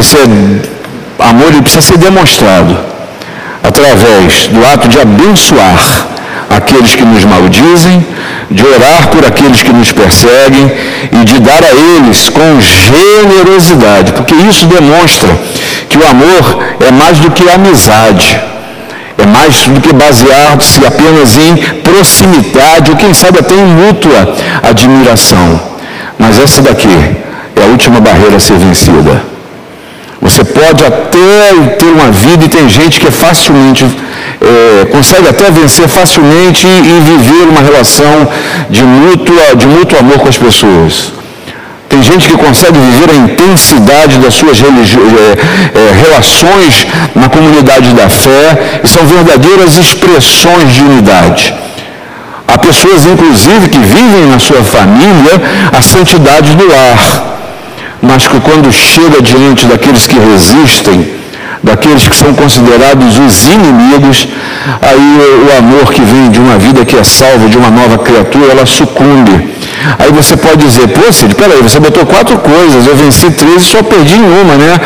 esse 0.00 0.16
amor 1.18 1.48
ele 1.48 1.60
precisa 1.60 1.82
ser 1.82 1.98
demonstrado 1.98 2.74
através 3.62 4.46
do 4.46 4.64
ato 4.64 4.88
de 4.88 4.98
abençoar 4.98 6.08
aqueles 6.48 6.94
que 6.94 7.04
nos 7.04 7.22
maldizem, 7.22 8.06
de 8.50 8.64
orar 8.64 9.08
por 9.08 9.26
aqueles 9.26 9.62
que 9.62 9.74
nos 9.74 9.92
perseguem 9.92 10.72
e 11.12 11.24
de 11.26 11.38
dar 11.40 11.62
a 11.62 11.74
eles 11.98 12.30
com 12.30 12.60
generosidade, 12.62 14.12
porque 14.12 14.34
isso 14.36 14.64
demonstra 14.64 15.28
que 15.90 15.98
o 15.98 16.06
amor 16.08 16.64
é 16.80 16.90
mais 16.90 17.18
do 17.18 17.30
que 17.30 17.46
amizade, 17.46 18.40
é 19.18 19.26
mais 19.26 19.68
do 19.68 19.80
que 19.82 19.92
basear-se 19.92 20.80
apenas 20.86 21.36
em 21.36 21.56
proximidade 21.82 22.90
ou 22.90 22.96
quem 22.96 23.12
sabe 23.12 23.40
até 23.40 23.54
em 23.54 23.66
mútua 23.66 24.34
admiração. 24.62 25.60
Mas 26.18 26.38
essa 26.38 26.62
daqui 26.62 26.88
é 27.60 27.64
a 27.64 27.66
última 27.66 28.00
barreira 28.00 28.36
a 28.36 28.40
ser 28.40 28.56
vencida. 28.56 29.22
Você 30.20 30.44
pode 30.44 30.84
até 30.84 31.18
ter 31.78 31.86
uma 31.86 32.10
vida 32.10 32.44
e 32.44 32.48
tem 32.48 32.68
gente 32.68 33.00
que 33.00 33.08
é 33.08 33.10
facilmente 33.10 33.84
é, 34.40 34.86
consegue 34.86 35.28
até 35.28 35.50
vencer 35.50 35.86
facilmente 35.86 36.66
e, 36.66 37.00
viver 37.00 37.44
uma 37.48 37.60
relação 37.60 38.28
de 38.70 38.82
mútuo, 38.82 39.36
de 39.56 39.66
mútuo 39.66 39.98
amor 39.98 40.18
com 40.18 40.28
as 40.28 40.38
pessoas. 40.38 41.12
Tem 41.88 42.02
gente 42.02 42.28
que 42.28 42.36
consegue 42.36 42.78
viver 42.78 43.10
a 43.10 43.16
intensidade 43.16 44.18
das 44.18 44.34
suas 44.34 44.62
é, 44.62 44.66
é, 44.66 46.00
relações 46.00 46.86
na 47.14 47.28
comunidade 47.28 47.92
da 47.92 48.08
fé 48.08 48.80
e 48.82 48.88
são 48.88 49.04
verdadeiras 49.04 49.76
expressões 49.76 50.72
de 50.72 50.82
unidade. 50.82 51.52
Há 52.46 52.56
pessoas, 52.58 53.04
inclusive, 53.04 53.68
que 53.68 53.78
vivem 53.78 54.26
na 54.26 54.38
sua 54.38 54.62
família 54.62 55.34
a 55.76 55.82
santidade 55.82 56.54
do 56.54 56.66
lar, 56.66 57.39
mas 58.02 58.26
que 58.26 58.40
quando 58.40 58.72
chega 58.72 59.20
diante 59.20 59.66
daqueles 59.66 60.06
que 60.06 60.18
resistem, 60.18 61.20
daqueles 61.62 62.08
que 62.08 62.16
são 62.16 62.32
considerados 62.32 63.18
os 63.18 63.46
inimigos, 63.48 64.28
aí 64.80 65.18
o 65.46 65.58
amor 65.58 65.92
que 65.92 66.00
vem 66.02 66.30
de 66.30 66.38
uma 66.38 66.56
vida 66.58 66.84
que 66.84 66.96
é 66.96 67.04
salva, 67.04 67.48
de 67.48 67.58
uma 67.58 67.70
nova 67.70 67.98
criatura, 67.98 68.52
ela 68.52 68.66
sucumbe. 68.66 69.50
Aí 69.98 70.10
você 70.12 70.36
pode 70.36 70.64
dizer, 70.66 70.88
pô 70.88 71.12
Cid, 71.12 71.34
peraí, 71.34 71.62
você 71.62 71.78
botou 71.78 72.04
quatro 72.06 72.38
coisas, 72.38 72.86
eu 72.86 72.96
venci 72.96 73.30
três 73.30 73.62
e 73.62 73.66
só 73.66 73.82
perdi 73.82 74.16
uma, 74.16 74.54
né? 74.56 74.80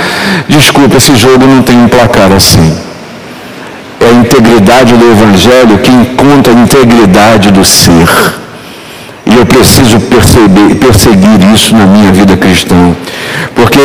Desculpa, 0.49 0.97
esse 0.97 1.15
jogo 1.17 1.47
não 1.47 1.63
tem 1.63 1.77
um 1.77 1.89
placar 1.89 2.33
assim. 2.33 2.77
É 4.01 4.07
a 4.09 4.13
integridade 4.13 4.95
do 4.95 5.11
Evangelho 5.11 5.79
que 5.79 5.91
encontra 5.91 6.53
a 6.53 6.57
integridade 6.57 7.51
do 7.51 7.65
ser. 7.65 8.09
E 9.27 9.35
eu 9.37 9.47
preciso 9.47 9.99
perceber, 10.35 10.75
perseguir 10.77 11.55
isso 11.55 11.75
na 11.75 11.87
minha 11.87 12.13
vida 12.13 12.37
cristã. 12.37 12.95
Porque 13.55 13.79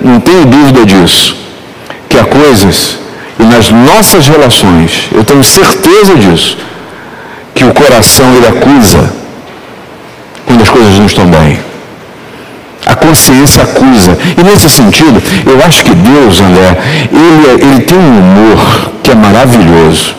não 0.00 0.18
tenho 0.20 0.44
dúvida 0.44 0.84
disso 0.84 1.36
que 2.08 2.18
há 2.18 2.24
coisas, 2.24 2.98
e 3.38 3.44
nas 3.44 3.70
nossas 3.70 4.26
relações, 4.26 5.08
eu 5.12 5.22
tenho 5.22 5.44
certeza 5.44 6.14
disso, 6.16 6.58
que 7.54 7.64
o 7.64 7.72
coração 7.72 8.26
ele 8.34 8.46
acusa 8.46 9.12
quando 10.46 10.62
as 10.62 10.68
coisas 10.70 10.98
não 10.98 11.06
estão 11.06 11.26
bem. 11.26 11.60
A 12.86 12.94
consciência 12.94 13.62
acusa. 13.62 14.16
E 14.38 14.42
nesse 14.42 14.70
sentido, 14.70 15.22
eu 15.44 15.62
acho 15.66 15.84
que 15.84 15.94
Deus, 15.94 16.40
André, 16.40 16.78
ele, 17.12 17.46
é, 17.46 17.66
ele 17.66 17.80
tem 17.82 17.98
um 17.98 18.18
humor 18.18 18.92
que 19.02 19.10
é 19.10 19.14
maravilhoso. 19.14 20.14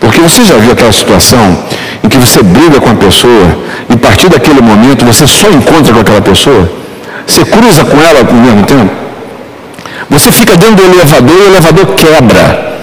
Porque 0.00 0.20
você 0.20 0.42
já 0.44 0.56
viu 0.56 0.72
aquela 0.72 0.92
situação 0.92 1.58
em 2.06 2.08
que 2.08 2.16
você 2.16 2.42
briga 2.42 2.80
com 2.80 2.90
a 2.90 2.94
pessoa 2.94 3.58
e 3.90 3.94
a 3.94 3.96
partir 3.96 4.28
daquele 4.28 4.60
momento 4.60 5.04
você 5.04 5.26
só 5.26 5.48
encontra 5.50 5.92
com 5.92 6.00
aquela 6.00 6.22
pessoa? 6.22 6.70
Você 7.26 7.44
cruza 7.44 7.84
com 7.84 8.00
ela 8.00 8.20
ao 8.20 8.32
mesmo 8.32 8.64
tempo? 8.64 8.90
Você 10.08 10.30
fica 10.30 10.56
dentro 10.56 10.76
do 10.76 10.94
elevador 10.94 11.36
e 11.36 11.42
o 11.42 11.46
elevador 11.48 11.86
quebra 11.94 12.76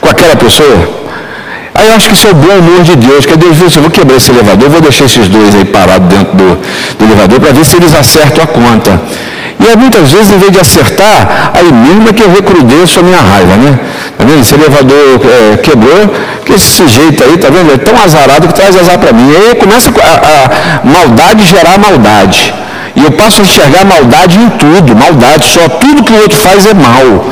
com 0.00 0.08
aquela 0.08 0.36
pessoa. 0.36 0.96
Aí 1.74 1.88
eu 1.88 1.94
acho 1.96 2.08
que 2.08 2.14
isso 2.14 2.28
é 2.28 2.30
o 2.30 2.34
bom 2.34 2.54
humor 2.54 2.82
de 2.84 2.96
Deus, 2.96 3.26
que 3.26 3.36
Deus 3.36 3.58
diz, 3.58 3.74
eu 3.76 3.82
vou 3.82 3.90
quebrar 3.90 4.16
esse 4.16 4.30
elevador, 4.30 4.70
vou 4.70 4.80
deixar 4.80 5.04
esses 5.04 5.28
dois 5.28 5.54
aí 5.54 5.64
parados 5.64 6.08
dentro 6.08 6.36
do, 6.36 6.58
do 6.98 7.04
elevador 7.04 7.40
para 7.40 7.52
ver 7.52 7.64
se 7.66 7.76
eles 7.76 7.94
acertam 7.94 8.44
a 8.44 8.46
conta. 8.46 9.02
E 9.58 9.68
aí, 9.68 9.76
muitas 9.76 10.12
vezes, 10.12 10.30
em 10.30 10.38
vez 10.38 10.52
de 10.52 10.60
acertar, 10.60 11.52
aí 11.54 11.72
mesmo 11.72 12.08
é 12.08 12.12
que 12.12 12.22
eu 12.22 12.30
recrudesço 12.30 13.00
a 13.00 13.02
minha 13.02 13.20
raiva, 13.20 13.56
né? 13.56 13.78
Tá 14.18 14.24
vendo? 14.24 14.40
Esse 14.40 14.54
elevador 14.54 15.20
é, 15.24 15.56
quebrou, 15.56 16.14
que 16.44 16.52
esse 16.52 16.66
sujeito 16.66 17.24
aí, 17.24 17.36
tá 17.38 17.48
vendo? 17.48 17.72
É 17.72 17.78
tão 17.78 17.94
azarado 18.02 18.46
que 18.48 18.54
traz 18.54 18.76
azar 18.76 18.98
para 18.98 19.12
mim. 19.12 19.30
E 19.30 19.36
aí 19.36 19.54
começa 19.54 19.90
a, 19.90 20.84
a 20.84 20.86
maldade 20.86 21.44
gerar 21.44 21.78
maldade. 21.78 22.54
E 22.96 23.04
eu 23.04 23.12
passo 23.12 23.42
a 23.42 23.44
enxergar 23.44 23.84
maldade 23.84 24.38
em 24.38 24.48
tudo, 24.50 24.96
maldade, 24.96 25.46
só 25.46 25.68
tudo 25.68 26.02
que 26.02 26.12
o 26.12 26.22
outro 26.22 26.38
faz 26.38 26.64
é 26.66 26.72
mal. 26.72 27.26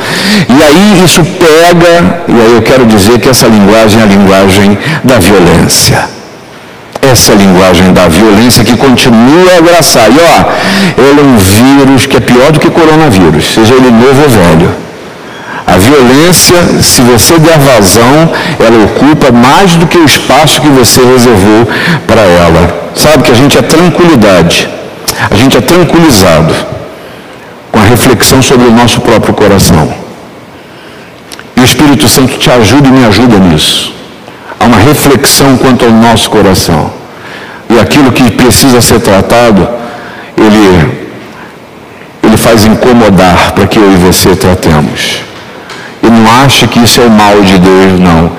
E 0.47 0.63
aí 0.63 1.03
isso 1.03 1.23
pega, 1.23 2.23
e 2.27 2.33
aí 2.33 2.53
eu 2.53 2.61
quero 2.61 2.85
dizer 2.85 3.19
que 3.19 3.29
essa 3.29 3.47
linguagem 3.47 3.99
é 3.99 4.03
a 4.03 4.05
linguagem 4.05 4.77
da 5.03 5.17
violência. 5.17 6.07
Essa 7.15 7.33
linguagem 7.33 7.93
da 7.93 8.07
violência 8.07 8.63
que 8.63 8.75
continua 8.75 9.51
a 9.53 9.57
abraçar. 9.57 10.09
E 10.11 10.17
ó, 10.19 11.01
ele 11.01 11.19
é 11.19 11.23
um 11.23 11.37
vírus 11.37 12.05
que 12.05 12.17
é 12.17 12.19
pior 12.19 12.51
do 12.51 12.59
que 12.59 12.69
coronavírus, 12.69 13.53
seja 13.53 13.73
ele 13.73 13.91
novo 13.91 14.21
ou 14.23 14.29
velho. 14.29 14.69
A 15.65 15.77
violência, 15.77 16.57
se 16.81 17.01
você 17.01 17.39
der 17.39 17.57
vazão, 17.57 18.29
ela 18.59 18.85
ocupa 18.85 19.31
mais 19.31 19.75
do 19.75 19.87
que 19.87 19.97
o 19.97 20.05
espaço 20.05 20.61
que 20.61 20.69
você 20.69 21.01
reservou 21.03 21.67
para 22.05 22.21
ela. 22.21 22.91
Sabe 22.93 23.23
que 23.23 23.31
a 23.31 23.35
gente 23.35 23.57
é 23.57 23.61
tranquilidade 23.61 24.69
a 25.29 25.35
gente 25.35 25.57
é 25.57 25.61
tranquilizado 25.61 26.53
com 27.71 27.79
a 27.79 27.83
reflexão 27.83 28.41
sobre 28.41 28.67
o 28.67 28.71
nosso 28.71 29.01
próprio 29.01 29.33
coração. 29.33 29.93
E 31.55 31.61
o 31.61 31.63
Espírito 31.63 32.07
Santo 32.07 32.37
te 32.37 32.49
ajuda 32.49 32.87
e 32.87 32.91
me 32.91 33.05
ajuda 33.05 33.37
nisso. 33.39 33.93
Há 34.59 34.65
uma 34.65 34.77
reflexão 34.77 35.57
quanto 35.57 35.85
ao 35.85 35.91
nosso 35.91 36.29
coração. 36.29 36.91
E 37.69 37.79
aquilo 37.79 38.11
que 38.11 38.29
precisa 38.31 38.81
ser 38.81 38.99
tratado, 38.99 39.67
ele, 40.37 40.91
ele 42.23 42.37
faz 42.37 42.65
incomodar 42.65 43.53
para 43.53 43.67
que 43.67 43.77
eu 43.77 43.91
e 43.91 43.95
você 43.95 44.35
tratemos. 44.35 45.21
E 46.01 46.07
não 46.07 46.31
acha 46.43 46.67
que 46.67 46.79
isso 46.79 47.01
é 47.01 47.05
o 47.05 47.09
mal 47.09 47.41
de 47.41 47.57
Deus, 47.57 47.99
não. 47.99 48.31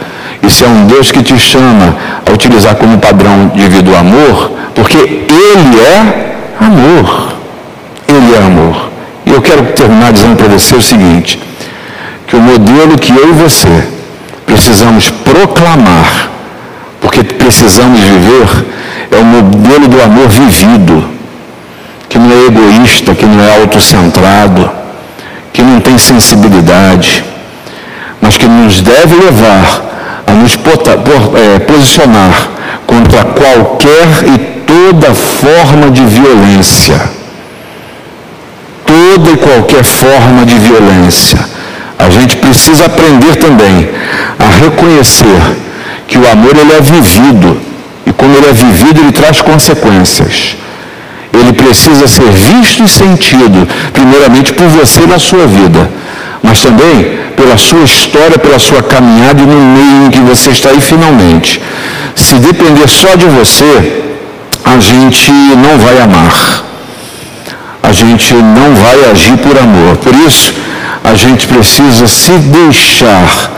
Isso 0.43 0.65
é 0.65 0.69
um 0.69 0.87
Deus 0.87 1.11
que 1.11 1.23
te 1.23 1.37
chama 1.39 1.97
a 2.25 2.33
utilizar 2.33 2.77
como 2.77 2.99
padrão 2.99 3.49
de 3.55 3.69
vida 3.69 3.91
o 3.91 3.97
amor, 3.97 4.53
porque 4.75 4.97
Ele 4.97 5.81
é 5.81 6.27
Amor. 6.61 7.35
Ele 8.09 8.35
é 8.35 8.39
amor. 8.39 8.91
E 9.25 9.31
eu 9.31 9.43
quero 9.43 9.65
terminar 9.73 10.13
dizendo 10.13 10.37
para 10.37 10.49
você 10.49 10.75
o 10.77 10.83
seguinte: 10.83 11.41
que 12.27 12.37
o 12.37 12.41
modelo 12.41 12.99
que 12.99 13.13
eu 13.13 13.31
e 13.31 13.33
você 13.33 13.87
precisamos 14.47 15.11
proclamar, 15.11 16.31
porque 17.01 17.23
precisamos 17.23 18.01
viver, 18.01 18.67
é 19.17 19.21
o 19.21 19.25
modelo 19.25 19.89
do 19.89 20.01
amor 20.03 20.29
vivido, 20.29 21.05
que 22.09 22.19
não 22.19 22.31
é 22.31 22.47
egoísta, 22.47 23.15
que 23.15 23.25
não 23.25 23.43
é 23.43 23.61
autocentrado, 23.61 24.71
que 25.53 25.63
não 25.63 25.81
tem 25.81 25.97
sensibilidade, 25.99 27.25
mas 28.21 28.37
que 28.37 28.47
nos 28.47 28.83
deve 28.83 29.15
levar 29.17 29.85
a 30.27 30.33
nos 30.33 30.55
é, 30.55 31.59
posicionar 31.61 32.49
contra 32.87 33.25
qualquer 33.25 34.09
e 34.35 34.39
toda 34.67 35.15
forma 35.15 35.91
de 35.91 36.05
violência. 36.05 37.01
Toda 38.85 39.31
e 39.31 39.37
qualquer 39.37 39.83
forma 39.83 40.45
de 40.45 40.59
violência. 40.59 41.39
A 41.99 42.11
gente 42.11 42.37
precisa 42.37 42.85
aprender 42.85 43.37
também 43.37 43.89
a 44.39 44.65
reconhecer 44.65 45.41
que 46.07 46.19
o 46.19 46.31
amor 46.31 46.55
ele 46.57 46.73
é 46.73 46.81
vivido 46.81 47.76
como 48.17 48.37
ele 48.37 48.47
é 48.47 48.53
vivido 48.53 49.01
ele 49.01 49.13
traz 49.13 49.41
consequências. 49.41 50.57
Ele 51.33 51.53
precisa 51.53 52.07
ser 52.09 52.31
visto 52.31 52.83
e 52.85 52.89
sentido, 52.89 53.69
primeiramente 53.93 54.53
por 54.53 54.69
você 54.69 55.01
na 55.07 55.19
sua 55.19 55.47
vida, 55.47 55.91
mas 56.43 56.61
também 56.61 57.19
pela 57.37 57.57
sua 57.59 57.83
história, 57.83 58.39
pela 58.39 58.59
sua 58.59 58.83
caminhada 58.83 59.43
e 59.43 59.47
no 59.47 59.61
meio 59.77 60.07
em 60.07 60.11
que 60.11 60.21
você 60.21 60.51
está 60.51 60.71
aí 60.71 60.81
finalmente. 60.81 61.61
Se 62.15 62.37
depender 62.37 62.89
só 62.89 63.15
de 63.17 63.27
você, 63.27 64.03
a 64.65 64.79
gente 64.81 65.31
não 65.31 65.79
vai 65.79 66.01
amar. 66.01 66.65
A 67.83 67.93
gente 67.93 68.35
não 68.35 68.75
vai 68.75 69.11
agir 69.11 69.37
por 69.37 69.57
amor. 69.57 69.97
Por 69.99 70.15
isso, 70.27 70.55
a 71.05 71.15
gente 71.15 71.47
precisa 71.47 72.07
se 72.07 72.33
deixar 72.33 73.53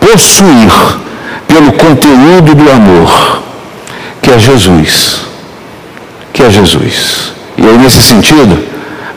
possuir 0.00 0.72
pelo 1.46 1.72
conteúdo 1.72 2.54
do 2.54 2.70
amor, 2.70 3.42
que 4.24 4.30
é 4.30 4.38
Jesus. 4.38 5.20
Que 6.32 6.44
é 6.44 6.50
Jesus. 6.50 7.34
E 7.58 7.62
aí, 7.62 7.76
nesse 7.76 8.02
sentido, 8.02 8.58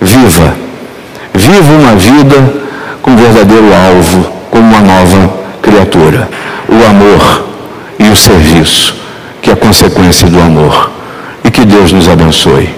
viva. 0.02 0.54
Viva 1.34 1.74
uma 1.74 1.96
vida 1.96 2.36
com 3.02 3.16
verdadeiro 3.16 3.68
alvo, 3.74 4.30
como 4.52 4.64
uma 4.64 4.82
nova 4.82 5.34
criatura. 5.62 6.30
O 6.68 6.86
amor 6.86 7.48
e 7.98 8.10
o 8.10 8.16
serviço, 8.18 8.96
que 9.42 9.50
é 9.50 9.56
consequência 9.56 10.28
do 10.28 10.42
amor. 10.42 10.92
E 11.42 11.50
que 11.50 11.64
Deus 11.64 11.94
nos 11.94 12.10
abençoe. 12.10 12.70